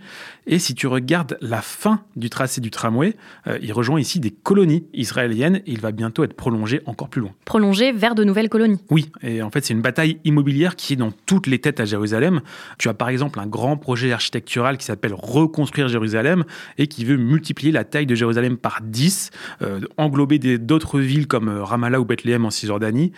Et 0.48 0.60
si 0.60 0.76
tu 0.76 0.88
regardes 0.88 1.38
la 1.42 1.62
fin 1.62 2.02
du 2.16 2.30
tracé 2.30 2.62
du 2.62 2.72
tramway, 2.72 3.16
euh, 3.48 3.58
il 3.62 3.74
rejoint 3.74 4.00
ici 4.00 4.20
des 4.20 4.32
colonies 4.32 4.86
israéliennes 4.94 5.58
et 5.58 5.72
il 5.72 5.80
va 5.80 5.92
bientôt 5.92 6.24
être 6.24 6.34
prolongé 6.34 6.82
encore 6.86 7.10
plus 7.10 7.22
loin. 7.22 7.32
Prolongé 7.46 7.92
vers 7.92 8.16
de 8.16 8.24
nouvelles 8.24 8.50
colonies. 8.50 8.80
Oui, 8.90 9.12
et 9.22 9.42
en 9.42 9.50
fait 9.50 9.66
c'est 9.66 9.74
une 9.74 9.82
bataille 9.82 10.20
immobilière 10.24 10.76
qui 10.76 10.94
est 10.94 10.98
dans 10.98 11.12
toutes 11.26 11.48
les 11.48 11.60
têtes 11.60 11.80
à 11.80 11.86
Jérusalem. 11.86 12.42
Tu 12.78 12.90
as 12.90 12.94
par 12.94 13.10
exemple 13.10 13.40
un 13.40 13.48
grand 13.48 13.78
projet 13.78 14.12
architectural 14.12 14.78
qui 14.78 14.86
s'appelle 14.86 15.14
Reconstruire 15.14 15.88
Jérusalem 15.88 16.44
et 16.78 16.88
qui 16.88 17.06
veut 17.06 17.18
multiplier 17.18 17.72
la 17.72 17.84
taille 17.84 18.06
de 18.06 18.16
Jérusalem 18.16 18.58
par 18.58 18.80
10, 18.82 19.32
euh, 19.62 19.82
englober 19.98 20.40
d'autres 20.58 21.00
villes 21.00 21.28
comme 21.28 21.50
euh, 21.50 21.64
Ramallah 21.64 22.00
ou 22.00 22.06
Bethléem 22.06 22.46
en 22.46 22.50
Cisjordanie 22.50 23.12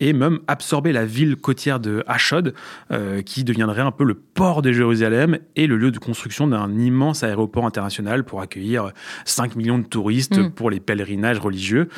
et 0.00 0.12
même 0.14 0.40
absorber 0.48 0.92
la 0.92 1.04
ville 1.04 1.36
côtière 1.36 1.78
de 1.78 2.02
Hachod, 2.06 2.54
euh, 2.90 3.22
qui 3.22 3.44
deviendrait 3.44 3.82
un 3.82 3.92
peu 3.92 4.04
le 4.04 4.14
port 4.14 4.62
de 4.62 4.72
Jérusalem 4.72 5.38
et 5.56 5.66
le 5.66 5.76
lieu 5.76 5.90
de 5.90 5.98
construction 5.98 6.46
d'un 6.46 6.76
immense 6.78 7.22
aéroport 7.22 7.66
international 7.66 8.24
pour 8.24 8.40
accueillir 8.40 8.92
5 9.26 9.56
millions 9.56 9.78
de 9.78 9.84
touristes 9.84 10.38
mm. 10.38 10.52
pour 10.52 10.70
les 10.70 10.80
pèlerinages 10.80 11.38
religieux. 11.38 11.88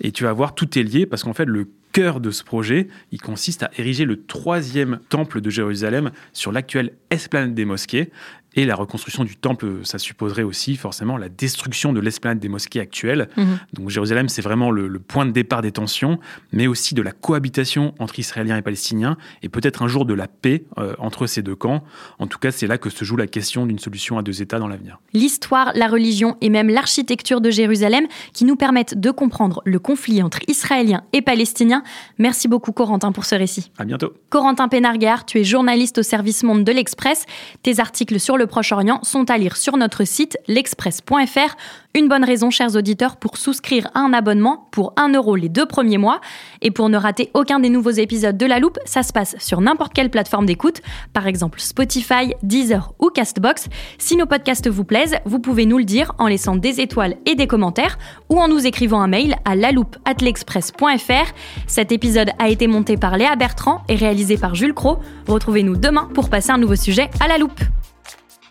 Et 0.00 0.10
tu 0.10 0.24
vas 0.24 0.32
voir, 0.32 0.54
tout 0.56 0.78
est 0.78 0.82
lié 0.82 1.06
parce 1.06 1.22
qu'en 1.22 1.32
fait, 1.32 1.44
le 1.44 1.68
cœur 1.94 2.20
de 2.20 2.32
ce 2.32 2.42
projet, 2.42 2.88
il 3.12 3.22
consiste 3.22 3.62
à 3.62 3.70
ériger 3.78 4.04
le 4.04 4.26
troisième 4.26 4.98
temple 5.08 5.40
de 5.40 5.48
Jérusalem 5.48 6.10
sur 6.32 6.50
l'actuelle 6.50 6.94
esplanade 7.10 7.54
des 7.54 7.64
mosquées. 7.64 8.10
Et 8.54 8.64
la 8.64 8.74
reconstruction 8.74 9.24
du 9.24 9.36
temple, 9.36 9.80
ça 9.84 9.98
supposerait 9.98 10.42
aussi 10.42 10.76
forcément 10.76 11.16
la 11.16 11.28
destruction 11.28 11.92
de 11.92 12.00
l'esplanade 12.00 12.38
des 12.38 12.48
mosquées 12.48 12.80
actuelles. 12.80 13.28
Mhm. 13.36 13.58
Donc 13.72 13.90
Jérusalem, 13.90 14.28
c'est 14.28 14.42
vraiment 14.42 14.70
le, 14.70 14.98
point 14.98 15.26
de 15.26 15.32
départ 15.32 15.60
des 15.60 15.72
tensions, 15.72 16.18
mais 16.52 16.66
aussi 16.66 16.94
de 16.94 17.02
la 17.02 17.12
cohabitation 17.12 17.94
entre 17.98 18.18
Israéliens 18.18 18.56
et 18.56 18.62
Palestiniens, 18.62 19.16
et 19.42 19.48
peut-être 19.48 19.82
un 19.82 19.88
jour 19.88 20.06
de 20.06 20.14
la 20.14 20.28
paix 20.28 20.64
euh, 20.78 20.94
entre 20.98 21.26
ces 21.26 21.42
deux 21.42 21.56
camps. 21.56 21.84
En 22.18 22.26
tout 22.26 22.38
cas, 22.38 22.50
c'est 22.50 22.66
là 22.66 22.78
que 22.78 22.90
se 22.90 23.04
joue 23.04 23.16
la 23.16 23.26
question 23.26 23.66
d'une 23.66 23.78
solution 23.78 24.18
à 24.18 24.22
deux 24.22 24.40
États 24.40 24.58
dans 24.58 24.68
l'avenir. 24.68 24.98
L'histoire, 25.12 25.72
la 25.74 25.88
religion 25.88 26.36
et 26.40 26.48
même 26.48 26.68
l'architecture 26.68 27.40
de 27.40 27.50
Jérusalem 27.50 28.06
qui 28.32 28.44
nous 28.44 28.56
permettent 28.56 28.98
de 28.98 29.10
comprendre 29.10 29.62
le 29.64 29.78
conflit 29.78 30.22
entre 30.22 30.38
Israéliens 30.48 31.02
et 31.12 31.22
Palestiniens. 31.22 31.82
Merci 32.18 32.48
beaucoup 32.48 32.72
Corentin 32.72 33.12
pour 33.12 33.24
ce 33.24 33.34
récit. 33.34 33.70
À 33.78 33.84
bientôt. 33.84 34.14
Corentin 34.30 34.68
Pénargar, 34.68 35.26
tu 35.26 35.38
es 35.38 35.44
journaliste 35.44 35.98
au 35.98 36.02
service 36.02 36.42
Monde 36.42 36.64
de 36.64 36.72
l'Express. 36.72 37.26
Tes 37.62 37.80
articles 37.80 38.18
sur 38.20 38.36
le 38.36 38.43
Proche-Orient 38.46 39.00
sont 39.02 39.30
à 39.30 39.38
lire 39.38 39.56
sur 39.56 39.76
notre 39.76 40.04
site 40.04 40.38
l'express.fr. 40.46 41.56
Une 41.96 42.08
bonne 42.08 42.24
raison, 42.24 42.50
chers 42.50 42.74
auditeurs, 42.74 43.16
pour 43.16 43.36
souscrire 43.36 43.88
à 43.94 44.00
un 44.00 44.12
abonnement 44.12 44.66
pour 44.72 44.92
1 44.96 45.12
euro 45.12 45.36
les 45.36 45.48
deux 45.48 45.64
premiers 45.64 45.98
mois. 45.98 46.20
Et 46.60 46.72
pour 46.72 46.88
ne 46.88 46.96
rater 46.96 47.30
aucun 47.34 47.60
des 47.60 47.68
nouveaux 47.68 47.90
épisodes 47.90 48.36
de 48.36 48.46
La 48.46 48.58
Loupe, 48.58 48.80
ça 48.84 49.04
se 49.04 49.12
passe 49.12 49.36
sur 49.38 49.60
n'importe 49.60 49.92
quelle 49.92 50.10
plateforme 50.10 50.46
d'écoute, 50.46 50.80
par 51.12 51.28
exemple 51.28 51.60
Spotify, 51.60 52.34
Deezer 52.42 52.92
ou 52.98 53.10
Castbox. 53.10 53.68
Si 53.98 54.16
nos 54.16 54.26
podcasts 54.26 54.68
vous 54.68 54.84
plaisent, 54.84 55.16
vous 55.24 55.38
pouvez 55.38 55.66
nous 55.66 55.78
le 55.78 55.84
dire 55.84 56.12
en 56.18 56.26
laissant 56.26 56.56
des 56.56 56.80
étoiles 56.80 57.16
et 57.26 57.36
des 57.36 57.46
commentaires 57.46 57.96
ou 58.28 58.40
en 58.40 58.48
nous 58.48 58.66
écrivant 58.66 59.00
un 59.00 59.06
mail 59.06 59.36
à 59.44 59.54
laloupe.l'express.fr. 59.54 61.32
Cet 61.68 61.92
épisode 61.92 62.30
a 62.40 62.48
été 62.48 62.66
monté 62.66 62.96
par 62.96 63.16
Léa 63.16 63.36
Bertrand 63.36 63.82
et 63.88 63.94
réalisé 63.94 64.36
par 64.36 64.56
Jules 64.56 64.74
Cro. 64.74 64.98
Retrouvez-nous 65.28 65.76
demain 65.76 66.08
pour 66.12 66.28
passer 66.28 66.50
un 66.50 66.58
nouveau 66.58 66.76
sujet 66.76 67.08
à 67.20 67.28
la 67.28 67.38
loupe. 67.38 67.60